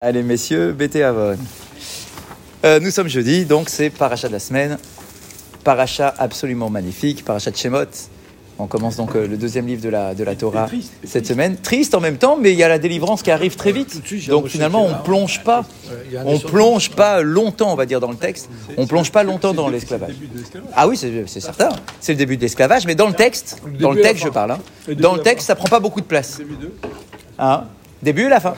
Allez 0.00 0.22
messieurs, 0.22 0.70
BT 0.70 1.02
Avon. 1.02 1.36
Euh, 2.64 2.78
nous 2.78 2.92
sommes 2.92 3.08
jeudi, 3.08 3.46
donc 3.46 3.68
c'est 3.68 3.90
paracha 3.90 4.28
de 4.28 4.32
la 4.32 4.38
semaine. 4.38 4.78
Paracha 5.64 6.14
absolument 6.18 6.70
magnifique, 6.70 7.24
paracha 7.24 7.50
de 7.50 7.56
Shemot. 7.56 7.84
On 8.60 8.68
commence 8.68 8.94
donc 8.94 9.16
euh, 9.16 9.26
le 9.26 9.36
deuxième 9.36 9.66
livre 9.66 9.82
de 9.82 9.88
la, 9.88 10.14
de 10.14 10.22
la 10.22 10.36
Torah 10.36 10.66
triste, 10.68 10.92
cette 11.02 11.26
semaine. 11.26 11.56
Triste 11.56 11.96
en 11.96 12.00
même 12.00 12.16
temps, 12.16 12.38
mais 12.40 12.52
il 12.52 12.56
y 12.56 12.62
a 12.62 12.68
la 12.68 12.78
délivrance 12.78 13.24
qui 13.24 13.32
arrive 13.32 13.56
très 13.56 13.72
vite. 13.72 13.90
suite, 14.06 14.22
j'ai 14.22 14.30
Donc 14.30 14.46
finalement, 14.46 14.86
on 14.86 15.02
plonge 15.02 15.42
pas, 15.42 15.64
on 16.24 16.38
plonge 16.38 16.90
pas 16.90 17.20
longtemps, 17.20 17.72
on 17.72 17.76
va 17.76 17.84
dire 17.84 17.98
dans 17.98 18.12
le 18.12 18.16
texte. 18.16 18.48
On 18.76 18.86
plonge 18.86 19.10
pas 19.10 19.24
longtemps 19.24 19.52
dans 19.52 19.68
l'esclavage. 19.68 20.14
Ah 20.76 20.86
oui, 20.86 20.96
c'est 20.96 21.40
certain. 21.40 21.70
C'est 21.98 22.12
le 22.12 22.18
début 22.18 22.36
de 22.36 22.42
l'esclavage, 22.42 22.86
mais 22.86 22.94
dans 22.94 23.08
le 23.08 23.14
texte, 23.14 23.60
dans 23.80 23.90
le 23.90 24.00
texte, 24.00 24.22
je 24.22 24.28
parle. 24.28 24.52
hein. 24.52 24.60
Dans 24.96 25.14
le 25.16 25.22
texte, 25.22 25.48
ça 25.48 25.56
prend 25.56 25.68
pas 25.68 25.80
beaucoup 25.80 26.00
de 26.00 26.06
place. 26.06 26.38
Hein 27.40 27.64
Début 28.02 28.26
et 28.26 28.28
la 28.28 28.40
fin. 28.40 28.54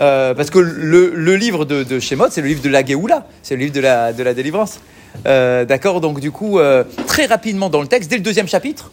Euh, 0.00 0.34
parce 0.34 0.50
que 0.50 0.58
le, 0.58 1.12
le 1.14 1.36
livre 1.36 1.64
de, 1.64 1.84
de 1.84 2.00
Shemot, 2.00 2.26
c'est 2.30 2.40
le 2.40 2.48
livre 2.48 2.62
de 2.62 2.68
la 2.68 2.84
Géoula, 2.84 3.26
c'est 3.42 3.54
le 3.54 3.60
livre 3.62 3.72
de 3.74 3.80
la, 3.80 4.12
de 4.12 4.22
la 4.22 4.34
délivrance. 4.34 4.80
Euh, 5.26 5.64
D'accord 5.64 6.00
Donc, 6.00 6.18
du 6.20 6.30
coup, 6.30 6.58
euh, 6.58 6.84
très 7.06 7.26
rapidement 7.26 7.70
dans 7.70 7.80
le 7.80 7.86
texte, 7.86 8.10
dès 8.10 8.16
le 8.16 8.22
deuxième 8.22 8.48
chapitre, 8.48 8.90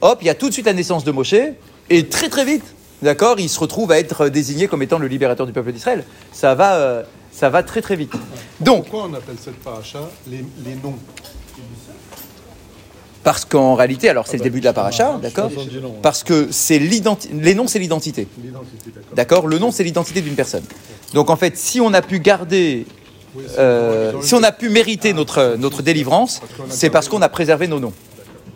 hop, 0.00 0.18
il 0.20 0.26
y 0.26 0.30
a 0.30 0.34
tout 0.34 0.48
de 0.48 0.52
suite 0.52 0.66
la 0.66 0.74
naissance 0.74 1.04
de 1.04 1.12
Moshe, 1.12 1.34
et 1.88 2.06
très 2.08 2.28
très 2.28 2.44
vite, 2.44 2.64
d'accord, 3.00 3.40
il 3.40 3.48
se 3.48 3.58
retrouve 3.58 3.90
à 3.92 3.98
être 3.98 4.28
désigné 4.28 4.68
comme 4.68 4.82
étant 4.82 4.98
le 4.98 5.06
libérateur 5.06 5.46
du 5.46 5.52
peuple 5.52 5.72
d'Israël. 5.72 6.04
Ça 6.32 6.54
va, 6.54 7.04
ça 7.32 7.48
va 7.48 7.62
très 7.62 7.80
très 7.80 7.96
vite. 7.96 8.12
Donc, 8.60 8.88
Pourquoi 8.88 9.08
on 9.10 9.14
appelle 9.14 9.36
cette 9.42 9.56
paracha 9.62 10.00
les, 10.30 10.44
les 10.66 10.74
noms? 10.82 10.98
Parce 13.24 13.44
qu'en 13.44 13.74
réalité, 13.74 14.08
alors 14.08 14.26
c'est 14.26 14.36
le 14.36 14.40
bah, 14.40 14.44
début 14.44 14.60
de 14.60 14.64
la 14.64 14.72
paracha, 14.72 15.18
d'accord. 15.22 15.50
Parce 16.02 16.24
que 16.24 16.48
c'est 16.50 16.78
l'identité, 16.78 17.34
les 17.34 17.54
noms, 17.54 17.68
c'est 17.68 17.78
l'identité. 17.78 18.26
D'accord. 19.14 19.46
Le 19.46 19.58
nom, 19.58 19.70
c'est 19.70 19.84
l'identité 19.84 20.20
d'une 20.20 20.34
personne. 20.34 20.64
Donc 21.14 21.30
en 21.30 21.36
fait, 21.36 21.56
si 21.56 21.80
on 21.80 21.92
a 21.94 22.02
pu 22.02 22.18
garder, 22.18 22.86
euh, 23.58 24.12
si 24.22 24.34
on 24.34 24.42
a 24.42 24.52
pu 24.52 24.70
mériter 24.70 25.12
notre, 25.12 25.56
notre 25.56 25.82
délivrance, 25.82 26.40
c'est 26.68 26.90
parce 26.90 27.08
qu'on 27.08 27.22
a 27.22 27.28
préservé 27.28 27.68
nos 27.68 27.78
noms. 27.78 27.92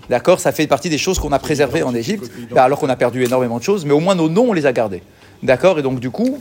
D'accord 0.08 0.40
Ça 0.40 0.52
fait 0.52 0.66
partie 0.66 0.88
des 0.88 0.98
choses 0.98 1.18
qu'on 1.18 1.32
a 1.32 1.38
préservées 1.38 1.82
en 1.82 1.94
Égypte, 1.94 2.30
bah, 2.50 2.64
alors 2.64 2.78
qu'on 2.78 2.88
a 2.88 2.96
perdu 2.96 3.24
énormément 3.24 3.58
de 3.58 3.64
choses, 3.64 3.84
mais 3.84 3.92
au 3.92 4.00
moins 4.00 4.14
nos 4.14 4.28
noms, 4.28 4.50
on 4.50 4.52
les 4.52 4.66
a 4.66 4.72
gardés. 4.72 5.02
D'accord 5.42 5.78
Et 5.78 5.82
donc 5.82 6.00
du 6.00 6.10
coup, 6.10 6.40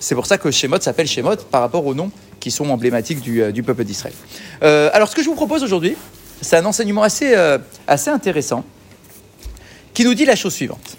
c'est 0.00 0.14
pour 0.14 0.26
ça 0.26 0.38
que 0.38 0.50
Shemot 0.50 0.80
s'appelle 0.80 1.06
Shemot 1.06 1.36
par 1.50 1.60
rapport 1.60 1.86
aux 1.86 1.94
noms 1.94 2.10
qui 2.40 2.50
sont 2.50 2.68
emblématiques 2.68 3.20
du, 3.20 3.42
euh, 3.42 3.52
du 3.52 3.62
peuple 3.62 3.84
d'Israël. 3.84 4.14
Euh, 4.62 4.90
alors 4.92 5.08
ce 5.08 5.14
que 5.14 5.22
je 5.22 5.28
vous 5.28 5.34
propose 5.34 5.62
aujourd'hui, 5.62 5.96
c'est 6.44 6.56
un 6.56 6.64
enseignement 6.64 7.02
assez, 7.02 7.34
euh, 7.34 7.58
assez 7.86 8.10
intéressant 8.10 8.64
qui 9.92 10.04
nous 10.04 10.14
dit 10.14 10.24
la 10.24 10.36
chose 10.36 10.54
suivante. 10.54 10.96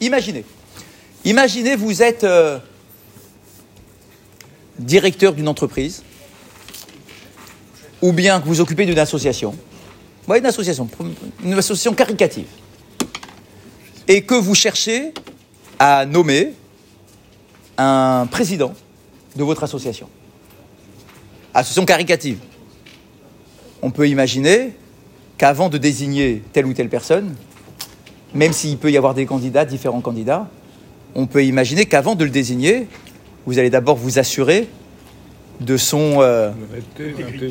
Imaginez. 0.00 0.44
Imaginez, 1.24 1.74
vous 1.74 2.02
êtes 2.02 2.24
euh, 2.24 2.58
directeur 4.78 5.32
d'une 5.32 5.48
entreprise, 5.48 6.02
ou 8.00 8.12
bien 8.12 8.40
que 8.40 8.46
vous 8.46 8.60
occupez 8.60 8.86
d'une 8.86 8.98
association. 8.98 9.56
Une 10.28 10.46
association, 10.46 10.88
une 11.42 11.54
association 11.54 11.94
caricative. 11.94 12.46
Et 14.06 14.22
que 14.22 14.34
vous 14.34 14.54
cherchez 14.54 15.12
à 15.78 16.06
nommer 16.06 16.52
un 17.76 18.26
président 18.30 18.74
de 19.36 19.44
votre 19.44 19.62
association. 19.64 20.08
Association 21.54 21.84
caricative. 21.84 22.38
On 23.82 23.90
peut 23.90 24.08
imaginer 24.08 24.72
qu'avant 25.36 25.68
de 25.68 25.78
désigner 25.78 26.42
telle 26.52 26.66
ou 26.66 26.74
telle 26.74 26.88
personne, 26.88 27.34
même 28.34 28.52
s'il 28.52 28.76
peut 28.76 28.90
y 28.90 28.96
avoir 28.96 29.14
des 29.14 29.26
candidats, 29.26 29.64
différents 29.64 30.00
candidats, 30.00 30.48
on 31.14 31.26
peut 31.26 31.44
imaginer 31.44 31.86
qu'avant 31.86 32.14
de 32.14 32.24
le 32.24 32.30
désigner, 32.30 32.88
vous 33.46 33.58
allez 33.58 33.70
d'abord 33.70 33.96
vous 33.96 34.18
assurer 34.18 34.68
de 35.60 35.76
son 35.76 36.20
euh, 36.20 36.50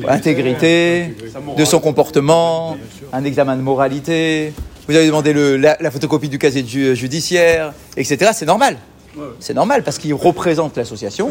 intégrité, 0.08 1.14
de 1.56 1.64
son 1.64 1.80
comportement, 1.80 2.76
un 3.12 3.24
examen 3.24 3.56
de 3.56 3.62
moralité. 3.62 4.52
Vous 4.88 4.96
avez 4.96 5.06
demandé 5.06 5.32
le- 5.32 5.56
la, 5.56 5.76
la 5.80 5.90
photocopie 5.90 6.28
du 6.30 6.38
casier 6.38 6.66
ju- 6.66 6.96
judiciaire, 6.96 7.74
etc. 7.96 8.30
C'est 8.34 8.46
normal. 8.46 8.76
C'est 9.40 9.54
normal 9.54 9.82
parce 9.82 9.98
qu'il 9.98 10.14
représente 10.14 10.76
l'association. 10.76 11.30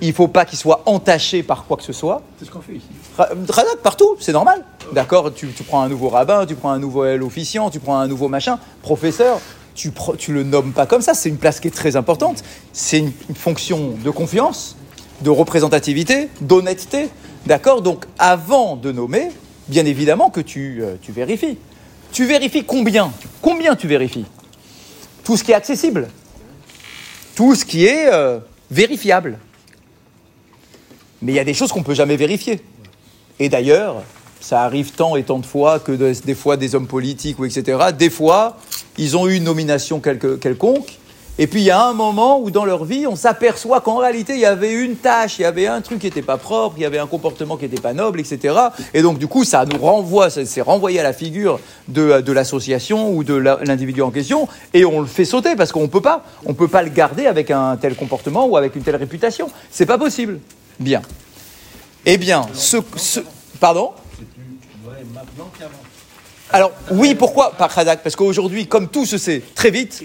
Il 0.00 0.08
ne 0.08 0.12
faut 0.12 0.28
pas 0.28 0.44
qu'il 0.44 0.58
soit 0.58 0.82
entaché 0.86 1.42
par 1.42 1.64
quoi 1.66 1.76
que 1.76 1.82
ce 1.82 1.92
soit. 1.92 2.22
C'est 2.38 2.44
ce 2.44 2.50
qu'on 2.50 2.60
fait 2.60 2.74
ici. 2.74 2.86
Ra- 3.18 3.28
Radak, 3.48 3.78
partout, 3.82 4.16
c'est 4.20 4.32
normal. 4.32 4.62
D'accord 4.92 5.34
tu, 5.34 5.48
tu 5.48 5.64
prends 5.64 5.82
un 5.82 5.88
nouveau 5.88 6.08
rabbin, 6.08 6.46
tu 6.46 6.54
prends 6.54 6.70
un 6.70 6.78
nouveau 6.78 7.04
officiant, 7.04 7.70
tu 7.70 7.80
prends 7.80 7.98
un 7.98 8.06
nouveau 8.06 8.28
machin, 8.28 8.58
professeur, 8.82 9.40
tu, 9.74 9.90
tu 10.16 10.32
le 10.32 10.44
nommes 10.44 10.72
pas 10.72 10.86
comme 10.86 11.02
ça. 11.02 11.12
C'est 11.14 11.28
une 11.28 11.38
place 11.38 11.60
qui 11.60 11.68
est 11.68 11.72
très 11.72 11.96
importante. 11.96 12.42
C'est 12.72 12.98
une, 12.98 13.12
une 13.28 13.34
fonction 13.34 13.94
de 14.02 14.10
confiance, 14.10 14.76
de 15.22 15.30
représentativité, 15.30 16.28
d'honnêteté. 16.40 17.08
D'accord 17.46 17.82
Donc, 17.82 18.04
avant 18.18 18.76
de 18.76 18.92
nommer, 18.92 19.30
bien 19.68 19.84
évidemment 19.86 20.30
que 20.30 20.40
tu, 20.40 20.82
euh, 20.82 20.94
tu 21.02 21.10
vérifies. 21.10 21.58
Tu 22.16 22.24
vérifies 22.24 22.64
combien 22.64 23.12
Combien 23.42 23.76
tu 23.76 23.86
vérifies? 23.86 24.24
Tout 25.22 25.36
ce 25.36 25.44
qui 25.44 25.50
est 25.50 25.54
accessible. 25.54 26.08
Tout 27.34 27.54
ce 27.54 27.62
qui 27.66 27.84
est 27.84 28.10
euh, 28.10 28.38
vérifiable. 28.70 29.38
Mais 31.20 31.32
il 31.32 31.34
y 31.34 31.38
a 31.38 31.44
des 31.44 31.52
choses 31.52 31.70
qu'on 31.72 31.80
ne 31.80 31.84
peut 31.84 31.92
jamais 31.92 32.16
vérifier. 32.16 32.62
Et 33.38 33.50
d'ailleurs, 33.50 34.02
ça 34.40 34.62
arrive 34.62 34.92
tant 34.92 35.16
et 35.16 35.24
tant 35.24 35.38
de 35.40 35.44
fois 35.44 35.78
que 35.78 35.92
de- 35.92 36.14
des 36.24 36.34
fois 36.34 36.56
des 36.56 36.74
hommes 36.74 36.86
politiques 36.86 37.38
ou 37.38 37.44
etc. 37.44 37.78
Des 37.92 38.08
fois, 38.08 38.56
ils 38.96 39.14
ont 39.18 39.28
eu 39.28 39.34
une 39.34 39.44
nomination 39.44 40.00
quelconque. 40.00 40.96
Et 41.38 41.46
puis 41.46 41.60
il 41.60 41.64
y 41.64 41.70
a 41.70 41.84
un 41.84 41.92
moment 41.92 42.40
où 42.40 42.50
dans 42.50 42.64
leur 42.64 42.84
vie, 42.86 43.06
on 43.06 43.14
s'aperçoit 43.14 43.82
qu'en 43.82 43.96
réalité, 43.98 44.32
il 44.34 44.40
y 44.40 44.46
avait 44.46 44.72
une 44.72 44.96
tâche, 44.96 45.38
il 45.38 45.42
y 45.42 45.44
avait 45.44 45.66
un 45.66 45.82
truc 45.82 45.98
qui 45.98 46.06
n'était 46.06 46.22
pas 46.22 46.38
propre, 46.38 46.76
il 46.78 46.82
y 46.82 46.86
avait 46.86 46.98
un 46.98 47.06
comportement 47.06 47.58
qui 47.58 47.64
n'était 47.64 47.80
pas 47.80 47.92
noble, 47.92 48.20
etc. 48.20 48.54
Et 48.94 49.02
donc 49.02 49.18
du 49.18 49.26
coup, 49.26 49.44
ça 49.44 49.66
nous 49.66 49.76
renvoie, 49.78 50.30
c'est 50.30 50.60
renvoyé 50.62 50.98
à 50.98 51.02
la 51.02 51.12
figure 51.12 51.60
de, 51.88 52.22
de 52.22 52.32
l'association 52.32 53.10
ou 53.12 53.22
de 53.22 53.34
l'individu 53.34 54.00
en 54.00 54.10
question, 54.10 54.48
et 54.72 54.86
on 54.86 55.00
le 55.00 55.06
fait 55.06 55.26
sauter 55.26 55.56
parce 55.56 55.72
qu'on 55.72 55.82
ne 55.82 55.86
peut 55.88 56.00
pas, 56.00 56.24
on 56.46 56.54
peut 56.54 56.68
pas 56.68 56.82
le 56.82 56.88
garder 56.90 57.26
avec 57.26 57.50
un 57.50 57.76
tel 57.76 57.94
comportement 57.96 58.46
ou 58.46 58.56
avec 58.56 58.74
une 58.74 58.82
telle 58.82 58.96
réputation. 58.96 59.50
C'est 59.70 59.86
pas 59.86 59.98
possible. 59.98 60.40
Bien. 60.80 61.02
Eh 62.06 62.16
bien, 62.16 62.46
ce, 62.54 62.78
ce- 62.96 63.20
pardon? 63.60 63.90
Alors 66.52 66.72
oui, 66.90 67.14
pourquoi 67.14 67.52
par 67.52 67.76
Hadak 67.76 68.02
Parce 68.02 68.16
qu'aujourd'hui, 68.16 68.66
comme 68.66 68.88
tout 68.88 69.06
se 69.06 69.18
sait 69.18 69.42
très 69.54 69.70
vite, 69.70 70.04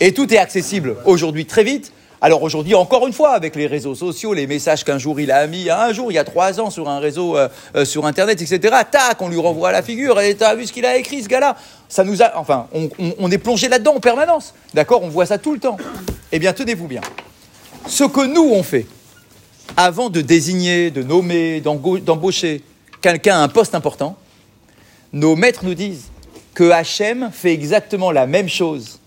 et 0.00 0.12
tout 0.12 0.32
est 0.32 0.38
accessible 0.38 0.96
aujourd'hui 1.04 1.46
très 1.46 1.64
vite. 1.64 1.92
Alors 2.20 2.42
aujourd'hui, 2.42 2.74
encore 2.74 3.06
une 3.06 3.12
fois, 3.12 3.32
avec 3.32 3.54
les 3.54 3.66
réseaux 3.66 3.94
sociaux, 3.94 4.32
les 4.32 4.46
messages 4.46 4.82
qu'un 4.82 4.96
jour 4.96 5.20
il 5.20 5.30
a 5.30 5.46
mis, 5.46 5.68
un 5.68 5.92
jour, 5.92 6.10
il 6.10 6.14
y 6.14 6.18
a 6.18 6.24
trois 6.24 6.58
ans, 6.58 6.70
sur 6.70 6.88
un 6.88 6.98
réseau, 6.98 7.36
euh, 7.36 7.48
euh, 7.76 7.84
sur 7.84 8.06
Internet, 8.06 8.40
etc. 8.40 8.74
Tac, 8.90 9.20
on 9.20 9.28
lui 9.28 9.38
renvoie 9.38 9.72
la 9.72 9.82
figure. 9.82 10.18
Et 10.20 10.34
t'as 10.34 10.54
vu 10.54 10.66
ce 10.66 10.72
qu'il 10.72 10.86
a 10.86 10.96
écrit, 10.96 11.22
ce 11.22 11.28
gars-là? 11.28 11.54
Ça 11.86 12.02
nous 12.02 12.22
a, 12.22 12.32
enfin, 12.38 12.66
on, 12.72 13.30
est 13.30 13.36
plongé 13.36 13.68
là-dedans 13.68 13.96
en 13.96 14.00
permanence. 14.00 14.54
D'accord? 14.72 15.02
On 15.02 15.08
voit 15.08 15.26
ça 15.26 15.36
tout 15.36 15.52
le 15.52 15.58
temps. 15.60 15.76
Eh 16.32 16.38
bien, 16.38 16.54
tenez-vous 16.54 16.88
bien. 16.88 17.02
Ce 17.86 18.04
que 18.04 18.24
nous 18.24 18.50
on 18.54 18.62
fait 18.62 18.86
avant 19.76 20.08
de 20.08 20.22
désigner, 20.22 20.90
de 20.90 21.02
nommer, 21.02 21.60
d'embaucher 21.60 22.62
quelqu'un 23.02 23.36
à 23.36 23.42
un 23.42 23.48
poste 23.48 23.74
important, 23.74 24.16
nos 25.14 25.36
maîtres 25.36 25.64
nous 25.64 25.74
disent 25.74 26.10
que 26.54 26.70
Hachem 26.70 27.30
fait 27.32 27.52
exactement 27.52 28.10
la 28.10 28.26
même 28.26 28.48
chose 28.48 28.98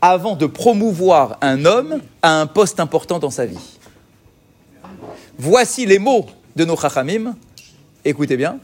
avant 0.00 0.34
de 0.34 0.46
promouvoir 0.46 1.36
un 1.42 1.64
homme 1.66 2.00
à 2.22 2.40
un 2.40 2.46
poste 2.46 2.80
important 2.80 3.18
dans 3.18 3.30
sa 3.30 3.44
vie. 3.44 3.78
Voici 5.38 5.84
les 5.84 5.98
mots 5.98 6.26
de 6.56 6.64
nos 6.64 6.76
chachamim. 6.76 7.36
Écoutez 8.04 8.36
bien. 8.36 8.58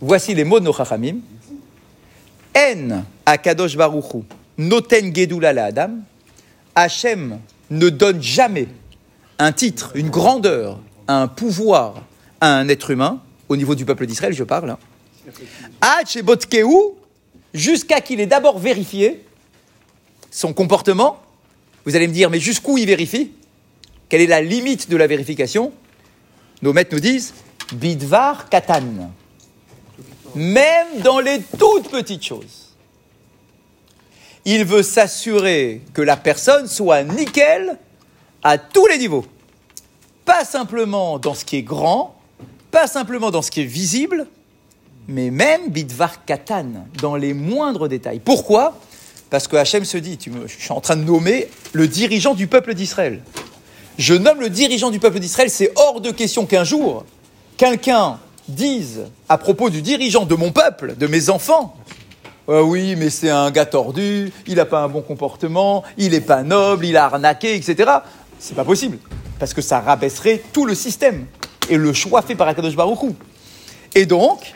Voici 0.00 0.34
les 0.34 0.44
mots 0.44 0.58
de 0.58 0.64
nos 0.64 0.72
chachamim. 0.72 1.18
En 2.56 3.04
akadosh 3.24 3.76
baruchu 3.76 4.24
noten 4.58 5.14
gedula 5.14 5.52
la 5.52 5.66
adam. 5.66 6.00
Hachem 6.74 7.38
ne 7.70 7.88
donne 7.88 8.20
jamais 8.20 8.66
un 9.38 9.52
titre, 9.52 9.92
une 9.94 10.10
grandeur, 10.10 10.80
un 11.06 11.28
pouvoir 11.28 11.94
à 12.40 12.56
un 12.56 12.68
être 12.68 12.90
humain, 12.90 13.20
au 13.52 13.56
niveau 13.56 13.74
du 13.74 13.84
peuple 13.84 14.06
d'Israël, 14.06 14.32
je 14.32 14.44
parle. 14.44 14.70
hein. 14.70 14.78
Ad 15.80 16.08
shebotkeu, 16.08 16.66
jusqu'à 17.54 18.00
qu'il 18.00 18.20
ait 18.20 18.26
d'abord 18.26 18.58
vérifié 18.58 19.24
son 20.30 20.52
comportement. 20.52 21.20
Vous 21.84 21.94
allez 21.96 22.08
me 22.08 22.12
dire, 22.12 22.30
mais 22.30 22.40
jusqu'où 22.40 22.78
il 22.78 22.86
vérifie? 22.86 23.32
Quelle 24.08 24.22
est 24.22 24.26
la 24.26 24.40
limite 24.40 24.88
de 24.88 24.96
la 24.96 25.06
vérification? 25.06 25.72
Nos 26.62 26.72
maîtres 26.72 26.94
nous 26.94 27.00
disent, 27.00 27.34
bidvar 27.72 28.48
katan. 28.48 29.10
Même 30.34 31.00
dans 31.02 31.20
les 31.20 31.40
toutes 31.58 31.90
petites 31.90 32.24
choses. 32.24 32.74
Il 34.44 34.64
veut 34.64 34.82
s'assurer 34.82 35.82
que 35.92 36.02
la 36.02 36.16
personne 36.16 36.66
soit 36.66 37.04
nickel 37.04 37.78
à 38.42 38.58
tous 38.58 38.86
les 38.86 38.98
niveaux. 38.98 39.26
Pas 40.24 40.44
simplement 40.44 41.18
dans 41.18 41.34
ce 41.34 41.44
qui 41.44 41.56
est 41.56 41.62
grand, 41.62 42.16
Pas 42.72 42.86
simplement 42.86 43.30
dans 43.30 43.42
ce 43.42 43.50
qui 43.50 43.60
est 43.60 43.66
visible, 43.66 44.26
mais 45.06 45.30
même 45.30 45.68
bidvar 45.68 46.24
katan, 46.24 46.86
dans 47.02 47.16
les 47.16 47.34
moindres 47.34 47.86
détails. 47.86 48.18
Pourquoi? 48.18 48.78
Parce 49.28 49.46
que 49.46 49.56
Hachem 49.56 49.84
se 49.84 49.98
dit, 49.98 50.16
tu 50.16 50.32
je 50.46 50.58
suis 50.58 50.72
en 50.72 50.80
train 50.80 50.96
de 50.96 51.04
nommer 51.04 51.48
le 51.74 51.86
dirigeant 51.86 52.32
du 52.32 52.46
peuple 52.46 52.72
d'Israël. 52.72 53.20
Je 53.98 54.14
nomme 54.14 54.40
le 54.40 54.48
dirigeant 54.48 54.90
du 54.90 54.98
peuple 54.98 55.20
d'Israël, 55.20 55.50
c'est 55.50 55.70
hors 55.76 56.00
de 56.00 56.10
question 56.10 56.46
qu'un 56.46 56.64
jour, 56.64 57.04
quelqu'un 57.58 58.18
dise 58.48 59.02
à 59.28 59.36
propos 59.36 59.68
du 59.68 59.82
dirigeant 59.82 60.24
de 60.24 60.34
mon 60.34 60.50
peuple, 60.50 60.96
de 60.96 61.06
mes 61.06 61.28
enfants, 61.30 61.76
Euh, 62.48 62.60
oui, 62.60 62.96
mais 62.96 63.08
c'est 63.08 63.30
un 63.30 63.52
gars 63.52 63.66
tordu, 63.66 64.32
il 64.48 64.56
n'a 64.56 64.64
pas 64.64 64.80
un 64.80 64.88
bon 64.88 65.00
comportement, 65.00 65.84
il 65.96 66.10
n'est 66.10 66.20
pas 66.20 66.42
noble, 66.42 66.84
il 66.84 66.96
a 66.96 67.04
arnaqué, 67.04 67.54
etc. 67.54 67.88
C'est 68.40 68.56
pas 68.56 68.64
possible, 68.64 68.98
parce 69.38 69.54
que 69.54 69.62
ça 69.62 69.78
rabaisserait 69.78 70.42
tout 70.52 70.66
le 70.66 70.74
système 70.74 71.26
et 71.68 71.76
le 71.76 71.92
choix 71.92 72.22
fait 72.22 72.34
par 72.34 72.48
Akadosh 72.48 72.76
Baruch 72.76 73.02
Hu. 73.02 73.12
Et 73.94 74.06
donc, 74.06 74.54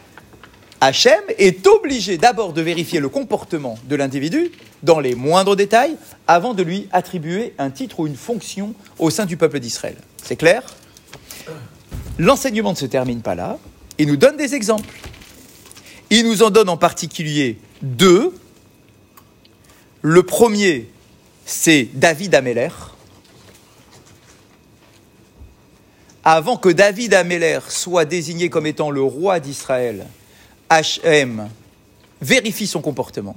Hachem 0.81 1.21
est 1.39 1.67
obligé 1.67 2.19
d'abord 2.19 2.53
de 2.53 2.61
vérifier 2.61 3.01
le 3.01 3.09
comportement 3.09 3.79
de 3.89 3.97
l'individu 3.97 4.53
dans 4.83 5.01
les 5.01 5.15
moindres 5.15 5.57
détails 5.57 5.97
avant 6.27 6.55
de 6.55 6.63
lui 6.63 6.89
attribuer 6.93 7.55
un 7.59 7.71
titre 7.71 8.01
ou 8.01 8.07
une 8.07 8.17
fonction 8.17 8.75
au 8.99 9.11
sein 9.11 9.27
du 9.27 9.37
peuple 9.37 9.59
d'Israël. 9.59 9.97
C'est 10.23 10.37
clair? 10.37 10.63
L'enseignement 12.19 12.71
ne 12.71 12.77
se 12.77 12.87
termine 12.87 13.21
pas 13.21 13.35
là. 13.35 13.59
Il 13.99 14.09
nous 14.09 14.17
donne 14.17 14.37
des 14.37 14.55
exemples. 14.55 14.89
Il 16.11 16.27
nous 16.27 16.43
en 16.43 16.51
donne 16.51 16.69
en 16.69 16.77
particulier 16.77 17.59
deux. 17.83 18.33
Le 20.03 20.23
premier, 20.23 20.89
c'est 21.45 21.89
David 21.95 22.35
Améler. 22.35 22.69
Avant 26.29 26.57
que 26.57 26.69
David 26.69 27.15
Améler 27.15 27.61
soit 27.69 28.05
désigné 28.05 28.51
comme 28.51 28.67
étant 28.67 28.91
le 28.91 29.01
roi 29.01 29.39
d'Israël, 29.39 30.09
H.M. 30.69 31.49
vérifie 32.21 32.67
son 32.67 32.81
comportement. 32.81 33.37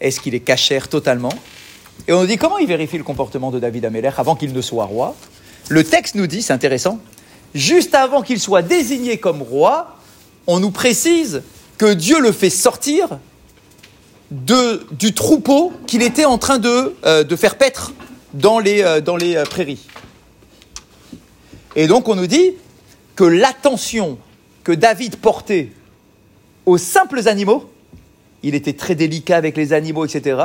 Est-ce 0.00 0.18
qu'il 0.18 0.34
est 0.34 0.40
cachère 0.40 0.88
totalement? 0.88 1.34
Et 2.08 2.14
on 2.14 2.22
nous 2.22 2.26
dit 2.26 2.38
comment 2.38 2.56
il 2.56 2.66
vérifie 2.66 2.96
le 2.96 3.04
comportement 3.04 3.50
de 3.50 3.58
David 3.58 3.84
Améler 3.84 4.08
avant 4.16 4.36
qu'il 4.36 4.54
ne 4.54 4.62
soit 4.62 4.86
roi? 4.86 5.14
Le 5.68 5.84
texte 5.84 6.14
nous 6.14 6.26
dit, 6.26 6.40
c'est 6.40 6.54
intéressant, 6.54 6.98
juste 7.54 7.94
avant 7.94 8.22
qu'il 8.22 8.40
soit 8.40 8.62
désigné 8.62 9.18
comme 9.18 9.42
roi, 9.42 9.98
on 10.46 10.60
nous 10.60 10.70
précise 10.70 11.42
que 11.76 11.92
Dieu 11.92 12.20
le 12.20 12.32
fait 12.32 12.48
sortir 12.48 13.18
du 14.30 15.12
troupeau 15.12 15.74
qu'il 15.86 16.00
était 16.00 16.24
en 16.24 16.38
train 16.38 16.56
de, 16.56 16.94
euh, 17.04 17.36
faire 17.36 17.58
paître 17.58 17.92
dans 18.32 18.60
les, 18.60 18.80
euh, 18.80 19.02
euh, 19.06 19.44
prairies. 19.44 19.86
Et 21.76 21.86
donc 21.86 22.08
on 22.08 22.14
nous 22.14 22.26
dit 22.26 22.52
que 23.14 23.24
l'attention 23.24 24.18
que 24.64 24.72
David 24.72 25.16
portait 25.16 25.70
aux 26.66 26.78
simples 26.78 27.28
animaux, 27.28 27.70
il 28.42 28.54
était 28.54 28.72
très 28.72 28.94
délicat 28.94 29.36
avec 29.36 29.56
les 29.56 29.72
animaux, 29.72 30.04
etc., 30.04 30.38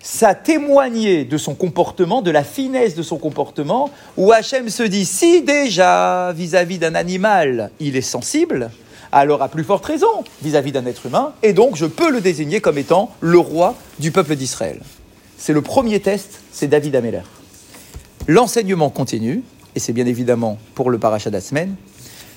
ça 0.00 0.34
témoignait 0.34 1.24
de 1.24 1.38
son 1.38 1.54
comportement, 1.54 2.22
de 2.22 2.32
la 2.32 2.42
finesse 2.42 2.96
de 2.96 3.02
son 3.02 3.18
comportement, 3.18 3.90
où 4.16 4.32
Hachem 4.32 4.68
se 4.68 4.82
dit, 4.82 5.04
si 5.04 5.42
déjà 5.42 6.32
vis-à-vis 6.32 6.78
d'un 6.78 6.96
animal, 6.96 7.70
il 7.78 7.96
est 7.96 8.00
sensible, 8.00 8.70
alors 9.12 9.42
à 9.42 9.48
plus 9.48 9.62
forte 9.62 9.86
raison 9.86 10.24
vis-à-vis 10.42 10.72
d'un 10.72 10.86
être 10.86 11.06
humain, 11.06 11.34
et 11.44 11.52
donc 11.52 11.76
je 11.76 11.86
peux 11.86 12.10
le 12.10 12.20
désigner 12.20 12.60
comme 12.60 12.78
étant 12.78 13.14
le 13.20 13.38
roi 13.38 13.76
du 14.00 14.10
peuple 14.10 14.34
d'Israël. 14.34 14.80
C'est 15.38 15.52
le 15.52 15.62
premier 15.62 16.00
test, 16.00 16.40
c'est 16.50 16.66
David 16.66 16.96
Améler. 16.96 17.22
L'enseignement 18.26 18.90
continue, 18.90 19.42
et 19.74 19.80
c'est 19.80 19.92
bien 19.92 20.06
évidemment 20.06 20.58
pour 20.74 20.90
le 20.90 20.98
parachat 20.98 21.30
de 21.30 21.34
la 21.34 21.40
semaine, 21.40 21.74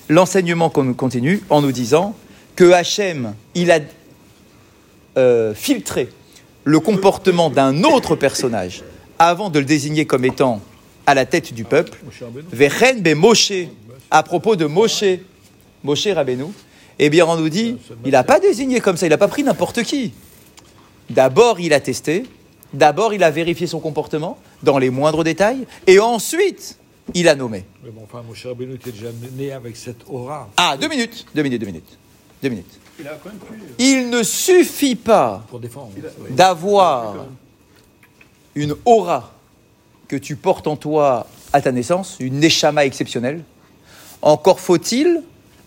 l'enseignement 0.08 0.70
con- 0.70 0.94
continue 0.94 1.42
en 1.50 1.62
nous 1.62 1.72
disant 1.72 2.14
que 2.54 2.72
Hachem, 2.72 3.34
il 3.54 3.70
a 3.70 3.80
euh, 5.18 5.54
filtré 5.54 6.08
le 6.64 6.80
comportement 6.80 7.50
d'un 7.50 7.84
autre 7.84 8.16
personnage 8.16 8.82
avant 9.18 9.50
de 9.50 9.58
le 9.58 9.64
désigner 9.64 10.04
comme 10.04 10.24
étant 10.24 10.60
à 11.06 11.14
la 11.14 11.24
tête 11.24 11.54
du 11.54 11.64
peuple. 11.64 11.98
Vechen 12.52 13.00
be 13.02 13.14
Moshe, 13.14 13.52
à 14.10 14.22
propos 14.22 14.56
de 14.56 14.66
Moshe, 14.66 15.04
Moshe 15.84 16.08
Rabbeinu, 16.08 16.46
eh 16.98 17.10
bien 17.10 17.26
on 17.26 17.36
nous 17.36 17.48
dit, 17.48 17.76
il 18.04 18.12
n'a 18.12 18.24
pas 18.24 18.40
désigné 18.40 18.80
comme 18.80 18.96
ça, 18.96 19.06
il 19.06 19.10
n'a 19.10 19.18
pas 19.18 19.28
pris 19.28 19.44
n'importe 19.44 19.82
qui. 19.82 20.12
D'abord 21.10 21.60
il 21.60 21.72
a 21.72 21.80
testé, 21.80 22.24
d'abord 22.72 23.14
il 23.14 23.22
a 23.22 23.30
vérifié 23.30 23.66
son 23.66 23.78
comportement 23.80 24.38
dans 24.62 24.78
les 24.78 24.90
moindres 24.90 25.22
détails, 25.22 25.66
et 25.86 26.00
ensuite 26.00 26.78
il 27.14 27.28
a 27.28 27.34
nommé. 27.34 27.64
Mais 27.84 27.90
bon, 27.90 28.02
enfin, 28.04 28.22
mon 28.26 28.34
cher 28.34 28.54
Benoît 28.54 28.74
était 28.74 28.92
déjà 28.92 29.08
né 29.36 29.52
avec 29.52 29.76
cette 29.76 30.00
aura 30.08 30.48
Ah, 30.56 30.76
deux 30.80 30.88
minutes, 30.88 31.26
deux 31.34 31.42
minutes, 31.42 31.60
deux 31.60 31.66
minutes, 31.66 31.98
deux 32.42 32.48
minutes. 32.48 32.80
Il 32.98 33.06
a 33.06 33.18
quand 33.22 33.28
même 33.28 33.38
pu. 33.38 33.60
Il 33.78 34.08
ne 34.10 34.22
suffit 34.22 34.96
pas 34.96 35.44
pour 35.48 35.60
défendre. 35.60 35.90
Oui. 35.96 36.30
d'avoir 36.34 37.26
une 38.54 38.74
aura 38.84 39.32
que 40.08 40.16
tu 40.16 40.36
portes 40.36 40.66
en 40.66 40.76
toi 40.76 41.26
à 41.52 41.60
ta 41.60 41.72
naissance, 41.72 42.16
une 42.20 42.38
neshama 42.40 42.84
exceptionnelle, 42.86 43.42
encore 44.22 44.60
faut-il 44.60 45.22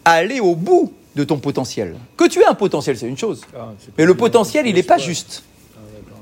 aller 0.05 0.39
au 0.39 0.55
bout 0.55 0.91
de 1.15 1.23
ton 1.23 1.37
potentiel. 1.39 1.95
Que 2.17 2.27
tu 2.27 2.39
aies 2.39 2.45
un 2.45 2.53
potentiel, 2.55 2.97
c'est 2.97 3.07
une 3.07 3.17
chose. 3.17 3.41
Ah, 3.55 3.69
Mais 3.97 4.05
le 4.05 4.15
potentiel, 4.15 4.65
il 4.67 4.75
n'est 4.75 4.83
pas 4.83 4.97
juste. 4.97 5.43
Ah. 5.75 5.79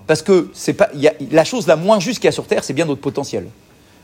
Parce 0.08 0.22
que 0.22 0.50
c'est 0.54 0.74
pas, 0.74 0.90
il 0.94 1.00
y 1.02 1.08
a- 1.08 1.14
la 1.32 1.46
chose 1.46 1.68
la 1.68 1.76
moins 1.76 2.00
juste 2.00 2.20
qu'il 2.20 2.26
y 2.28 2.30
a 2.30 2.32
sur 2.34 2.48
Terre, 2.48 2.64
c'est 2.64 2.74
bien 2.74 2.86
notre 2.86 3.02
potentiel. 3.02 3.48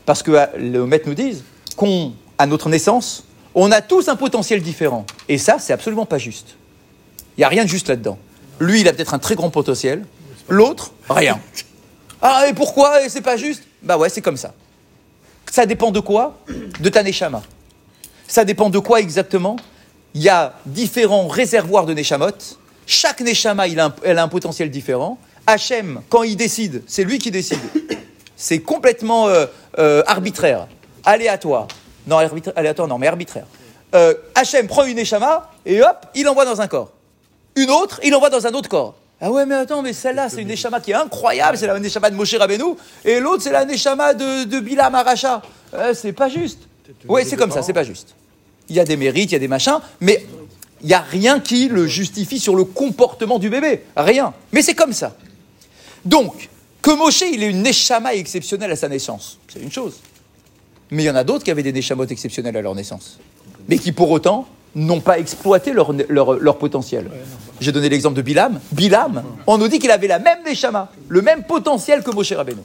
Parce 0.06 0.22
que 0.22 0.30
euh, 0.32 0.46
le 0.58 0.86
maître 0.86 1.08
nous 1.08 1.14
dit 1.14 1.42
qu'à 1.78 2.46
notre 2.46 2.68
naissance, 2.68 3.24
on 3.54 3.70
a 3.72 3.80
tous 3.80 4.08
un 4.08 4.16
potentiel 4.16 4.62
différent. 4.62 5.06
Et 5.28 5.38
ça, 5.38 5.56
c'est 5.58 5.72
absolument 5.72 6.06
pas 6.06 6.18
juste. 6.18 6.56
Il 7.36 7.40
n'y 7.40 7.44
a 7.44 7.48
rien 7.48 7.64
de 7.64 7.68
juste 7.68 7.88
là-dedans. 7.88 8.18
Lui, 8.60 8.80
il 8.80 8.88
a 8.88 8.92
peut-être 8.92 9.14
un 9.14 9.18
très 9.18 9.34
grand 9.34 9.50
potentiel. 9.50 10.04
L'autre, 10.48 10.92
rien. 11.08 11.40
Ah, 12.26 12.46
et 12.48 12.54
pourquoi? 12.54 13.04
Et 13.04 13.10
c'est 13.10 13.20
pas 13.20 13.36
juste? 13.36 13.64
Bah 13.82 13.98
ouais, 13.98 14.08
c'est 14.08 14.22
comme 14.22 14.38
ça. 14.38 14.54
Ça 15.50 15.66
dépend 15.66 15.90
de 15.90 16.00
quoi? 16.00 16.38
De 16.80 16.88
ta 16.88 17.02
neshama. 17.02 17.42
Ça 18.26 18.46
dépend 18.46 18.70
de 18.70 18.78
quoi 18.78 18.98
exactement? 19.00 19.56
Il 20.14 20.22
y 20.22 20.30
a 20.30 20.54
différents 20.64 21.28
réservoirs 21.28 21.84
de 21.84 21.92
neshamot. 21.92 22.30
Chaque 22.86 23.20
neshama, 23.20 23.68
il 23.68 23.78
a 23.78 23.86
un- 23.86 23.94
elle 24.04 24.16
a 24.18 24.22
un 24.22 24.28
potentiel 24.28 24.70
différent. 24.70 25.18
Hachem, 25.46 26.00
quand 26.08 26.22
il 26.22 26.34
décide, 26.36 26.82
c'est 26.86 27.04
lui 27.04 27.18
qui 27.18 27.30
décide. 27.30 27.58
C'est 28.44 28.60
complètement 28.60 29.26
euh, 29.28 29.46
euh, 29.78 30.02
arbitraire, 30.06 30.66
aléatoire. 31.02 31.66
Non, 32.06 32.18
aléatoire, 32.18 32.86
non, 32.86 32.98
mais 32.98 33.06
arbitraire. 33.06 33.46
Euh, 33.94 34.12
Hachem 34.34 34.66
prend 34.66 34.84
une 34.84 34.98
neshama 34.98 35.50
et 35.64 35.80
hop, 35.80 36.04
il 36.14 36.24
l'envoie 36.24 36.44
dans 36.44 36.60
un 36.60 36.66
corps. 36.66 36.92
Une 37.56 37.70
autre, 37.70 38.00
il 38.04 38.10
l'envoie 38.10 38.28
dans 38.28 38.46
un 38.46 38.52
autre 38.52 38.68
corps. 38.68 38.96
Ah 39.18 39.30
ouais, 39.30 39.46
mais 39.46 39.54
attends, 39.54 39.80
mais 39.80 39.94
celle-là, 39.94 40.28
c'est 40.28 40.42
une 40.42 40.48
neshama 40.48 40.80
qui 40.80 40.90
est 40.90 40.94
incroyable, 40.94 41.56
c'est 41.56 41.66
la 41.66 41.78
neshama 41.80 42.10
de 42.10 42.16
Moshe 42.16 42.34
Rabbeinu, 42.34 42.74
et 43.02 43.18
l'autre, 43.18 43.42
c'est 43.42 43.50
la 43.50 43.64
neshama 43.64 44.12
de, 44.12 44.44
de 44.44 44.60
Bilam 44.60 44.94
Aracha. 44.94 45.40
C'est 45.94 46.12
pas 46.12 46.28
juste. 46.28 46.58
Oui, 47.08 47.22
c'est 47.24 47.38
comme 47.38 47.50
ça, 47.50 47.62
c'est 47.62 47.72
pas 47.72 47.84
juste. 47.84 48.14
Il 48.68 48.76
y 48.76 48.80
a 48.80 48.84
des 48.84 48.98
mérites, 48.98 49.30
il 49.30 49.36
y 49.36 49.36
a 49.36 49.38
des 49.38 49.48
machins, 49.48 49.78
mais 50.00 50.26
il 50.82 50.88
n'y 50.88 50.94
a 50.94 51.00
rien 51.00 51.40
qui 51.40 51.68
le 51.68 51.86
justifie 51.86 52.38
sur 52.38 52.56
le 52.56 52.64
comportement 52.64 53.38
du 53.38 53.48
bébé. 53.48 53.84
Rien. 53.96 54.34
Mais 54.52 54.60
c'est 54.60 54.74
comme 54.74 54.92
ça. 54.92 55.16
Donc, 56.04 56.50
que 56.84 56.90
Moshe, 56.90 57.22
il 57.32 57.42
ait 57.42 57.48
une 57.48 57.62
neshama 57.62 58.14
exceptionnelle 58.14 58.70
à 58.70 58.76
sa 58.76 58.90
naissance, 58.90 59.38
c'est 59.48 59.60
une 59.60 59.72
chose. 59.72 60.00
Mais 60.90 61.02
il 61.02 61.06
y 61.06 61.10
en 61.10 61.16
a 61.16 61.24
d'autres 61.24 61.42
qui 61.42 61.50
avaient 61.50 61.62
des 61.62 61.72
neshamot 61.72 62.04
exceptionnelles 62.04 62.58
à 62.58 62.60
leur 62.60 62.74
naissance. 62.74 63.18
Mais 63.70 63.78
qui, 63.78 63.90
pour 63.90 64.10
autant, 64.10 64.46
n'ont 64.74 65.00
pas 65.00 65.18
exploité 65.18 65.72
leur, 65.72 65.94
leur, 66.10 66.34
leur 66.34 66.58
potentiel. 66.58 67.10
J'ai 67.58 67.72
donné 67.72 67.88
l'exemple 67.88 68.16
de 68.16 68.20
Bilam. 68.20 68.60
Bilam, 68.70 69.22
on 69.46 69.56
nous 69.56 69.68
dit 69.68 69.78
qu'il 69.78 69.90
avait 69.90 70.08
la 70.08 70.18
même 70.18 70.44
neshama, 70.46 70.92
le 71.08 71.22
même 71.22 71.44
potentiel 71.44 72.02
que 72.02 72.10
Moshe 72.10 72.32
Rabbeinu. 72.32 72.60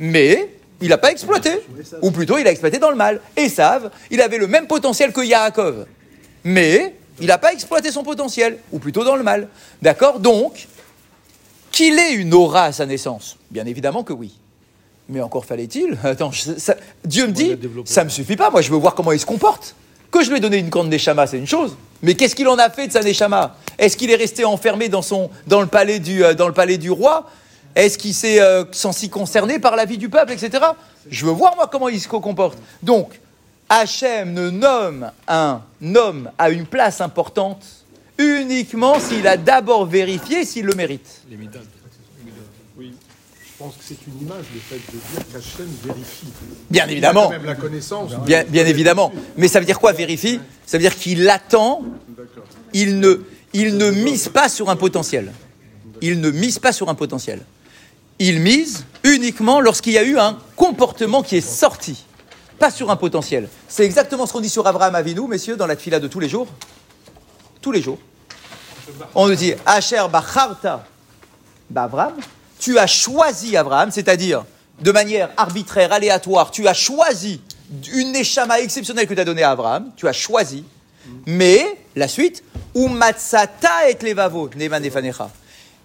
Mais 0.00 0.56
il 0.80 0.88
n'a 0.88 0.98
pas 0.98 1.12
exploité. 1.12 1.60
Ou 2.02 2.10
plutôt, 2.10 2.38
il 2.38 2.46
a 2.48 2.50
exploité 2.50 2.78
dans 2.80 2.90
le 2.90 2.96
mal. 2.96 3.20
Esav, 3.36 3.92
il 4.10 4.20
avait 4.20 4.38
le 4.38 4.48
même 4.48 4.66
potentiel 4.66 5.12
que 5.12 5.20
Yaakov. 5.20 5.86
Mais 6.42 6.92
il 7.20 7.28
n'a 7.28 7.38
pas 7.38 7.52
exploité 7.52 7.92
son 7.92 8.02
potentiel. 8.02 8.58
Ou 8.72 8.80
plutôt 8.80 9.04
dans 9.04 9.14
le 9.14 9.22
mal. 9.22 9.46
D'accord 9.80 10.18
Donc, 10.18 10.66
qu'il 11.70 11.98
ait 11.98 12.12
une 12.14 12.34
aura 12.34 12.64
à 12.64 12.72
sa 12.72 12.86
naissance 12.86 13.36
Bien 13.50 13.66
évidemment 13.66 14.02
que 14.02 14.12
oui. 14.12 14.32
Mais 15.08 15.20
encore 15.20 15.44
fallait-il. 15.44 15.98
Attends, 16.04 16.30
je- 16.32 16.58
ça- 16.58 16.76
Dieu 17.04 17.26
me 17.26 17.32
dit, 17.32 17.56
ça 17.84 18.04
me 18.04 18.08
suffit 18.10 18.36
pas. 18.36 18.50
Moi, 18.50 18.60
je 18.60 18.70
veux 18.70 18.76
voir 18.76 18.94
comment 18.94 19.12
il 19.12 19.20
se 19.20 19.26
comporte. 19.26 19.74
Que 20.10 20.22
je 20.22 20.30
lui 20.30 20.38
ai 20.38 20.40
donné 20.40 20.58
une 20.58 20.68
grande 20.70 20.88
neshama, 20.88 21.26
c'est 21.26 21.38
une 21.38 21.46
chose. 21.46 21.76
Mais 22.02 22.14
qu'est-ce 22.14 22.34
qu'il 22.34 22.48
en 22.48 22.58
a 22.58 22.70
fait 22.70 22.86
de 22.88 22.92
sa 22.92 23.02
neshama 23.02 23.56
Est-ce 23.78 23.96
qu'il 23.96 24.10
est 24.10 24.16
resté 24.16 24.44
enfermé 24.44 24.88
dans, 24.88 25.02
son, 25.02 25.30
dans, 25.46 25.60
le, 25.60 25.66
palais 25.66 25.98
du, 25.98 26.24
euh, 26.24 26.34
dans 26.34 26.46
le 26.46 26.54
palais 26.54 26.78
du 26.78 26.90
roi? 26.90 27.26
Est-ce 27.74 27.98
qu'il 27.98 28.14
s'est 28.14 28.40
euh, 28.40 28.64
senti 28.72 29.08
concerné 29.10 29.58
par 29.58 29.76
la 29.76 29.84
vie 29.84 29.98
du 29.98 30.08
peuple, 30.08 30.32
etc. 30.32 30.64
Je 31.10 31.26
veux 31.26 31.32
voir, 31.32 31.54
moi, 31.56 31.68
comment 31.70 31.88
il 31.88 32.00
se 32.00 32.08
comporte. 32.08 32.58
Donc, 32.82 33.20
Hachem 33.68 34.32
ne 34.32 34.48
nomme 34.50 35.10
un 35.26 35.60
homme 35.94 36.30
à 36.38 36.48
une 36.50 36.66
place 36.66 37.00
importante 37.02 37.62
uniquement 38.18 38.98
s'il 39.00 39.26
a 39.26 39.36
d'abord 39.36 39.86
vérifié 39.86 40.44
s'il 40.44 40.66
le 40.66 40.74
mérite. 40.74 41.22
Oui. 42.76 42.92
pense 43.58 43.74
que 43.74 43.82
c'est 43.82 43.96
une 44.06 44.22
image, 44.26 44.44
le 44.54 44.60
fait 44.60 44.76
de 44.76 44.98
dire 45.12 45.26
qu'Hachem 45.32 45.66
vérifie. 45.84 46.26
Bien 46.70 46.84
Il 46.84 46.88
a 46.88 46.92
évidemment. 46.92 47.24
quand 47.24 47.30
même 47.30 47.44
la 47.44 47.54
connaissance. 47.54 48.12
Bien, 48.24 48.44
bien 48.44 48.66
évidemment. 48.66 49.12
Mais 49.36 49.48
ça 49.48 49.58
veut 49.60 49.66
dire 49.66 49.80
quoi, 49.80 49.92
vérifie? 49.92 50.40
Ça 50.66 50.78
veut 50.78 50.82
dire 50.82 50.96
qu'il 50.96 51.28
attend, 51.28 51.82
il 52.72 53.00
ne, 53.00 53.22
il 53.52 53.76
ne 53.76 53.90
mise 53.90 54.28
pas 54.28 54.48
sur 54.48 54.70
un 54.70 54.76
potentiel. 54.76 55.32
Il 56.00 56.20
ne 56.20 56.30
mise 56.30 56.58
pas 56.60 56.72
sur 56.72 56.88
un 56.88 56.94
potentiel. 56.94 57.40
Il 58.20 58.40
mise 58.40 58.84
uniquement 59.04 59.60
lorsqu'il 59.60 59.92
y 59.92 59.98
a 59.98 60.02
eu 60.04 60.18
un 60.18 60.38
comportement 60.56 61.22
qui 61.22 61.36
est 61.36 61.40
sorti, 61.40 62.04
pas 62.58 62.70
sur 62.70 62.90
un 62.90 62.96
potentiel. 62.96 63.48
C'est 63.68 63.84
exactement 63.84 64.26
ce 64.26 64.32
qu'on 64.32 64.40
dit 64.40 64.48
sur 64.48 64.66
Abraham 64.66 64.94
Avinu, 64.94 65.26
messieurs, 65.28 65.56
dans 65.56 65.66
la 65.66 65.76
fila 65.76 65.98
de 66.00 66.08
tous 66.08 66.20
les 66.20 66.28
jours. 66.28 66.46
Tous 67.60 67.72
les 67.72 67.82
jours. 67.82 67.98
On 69.14 69.28
nous 69.28 69.34
dit 69.34 69.54
Asher 69.66 70.04
Bacharta 70.10 70.84
Bavram, 71.68 72.14
tu 72.58 72.78
as 72.78 72.86
choisi 72.86 73.56
Abraham, 73.56 73.90
c'est-à-dire 73.90 74.44
de 74.80 74.92
manière 74.92 75.30
arbitraire, 75.36 75.92
aléatoire, 75.92 76.50
tu 76.50 76.66
as 76.66 76.74
choisi 76.74 77.40
une 77.92 78.12
neshama 78.12 78.60
exceptionnelle 78.60 79.06
que 79.06 79.14
tu 79.14 79.20
as 79.20 79.24
donnée 79.24 79.42
à 79.42 79.50
Abraham, 79.50 79.90
tu 79.96 80.08
as 80.08 80.12
choisi, 80.12 80.64
mais 81.26 81.78
la 81.96 82.08
suite, 82.08 82.42
Umatsata 82.74 83.90
et 83.90 83.98
levavo. 84.04 84.48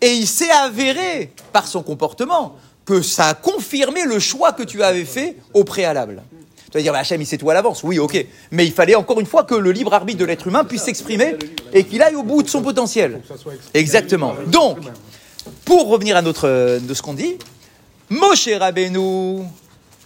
Et 0.01 0.13
il 0.13 0.27
s'est 0.27 0.51
avéré 0.51 1.34
par 1.51 1.68
son 1.68 1.82
comportement 1.82 2.58
que 2.86 3.01
ça 3.01 3.30
a 3.30 3.34
confirmé 3.34 4.03
le 4.03 4.20
choix 4.20 4.51
que 4.51 4.63
tu 4.63 4.84
avais 4.84 5.06
fait 5.06 5.38
au 5.53 5.63
préalable. 5.63 6.22
Tu 6.74 6.80
vas 6.80 6.82
dire, 6.82 6.92
bah, 6.92 7.00
Hachem, 7.01 7.22
il 7.22 7.27
sait 7.27 7.38
tout 7.38 7.48
à 7.51 7.53
l'avance. 7.53 7.84
Oui, 7.84 8.00
ok. 8.00 8.25
Mais 8.50 8.65
il 8.65 8.72
fallait 8.72 8.96
encore 8.96 9.20
une 9.20 9.27
fois 9.27 9.44
que 9.44 9.53
le 9.53 9.72
libre 9.72 9.94
arbitre 9.94 10.18
de 10.18 10.25
l'être 10.25 10.48
humain 10.48 10.63
puisse 10.63 10.82
s'exprimer 10.82 11.36
et 11.72 11.84
qu'il 11.84 12.01
aille 12.01 12.15
au 12.15 12.24
bout 12.24 12.42
de 12.42 12.50
son 12.50 12.63
potentiel. 12.63 13.22
Exactement. 13.75 14.34
Donc, 14.48 14.80
pour 15.65 15.88
revenir 15.88 16.18
à 16.18 16.24
notre, 16.24 16.48
euh, 16.48 16.80
de 16.80 16.96
ce 16.96 17.03
qu'on 17.03 17.13
dit, 17.13 17.36
Moshe 18.10 18.50
Rabbeinu, 18.58 19.44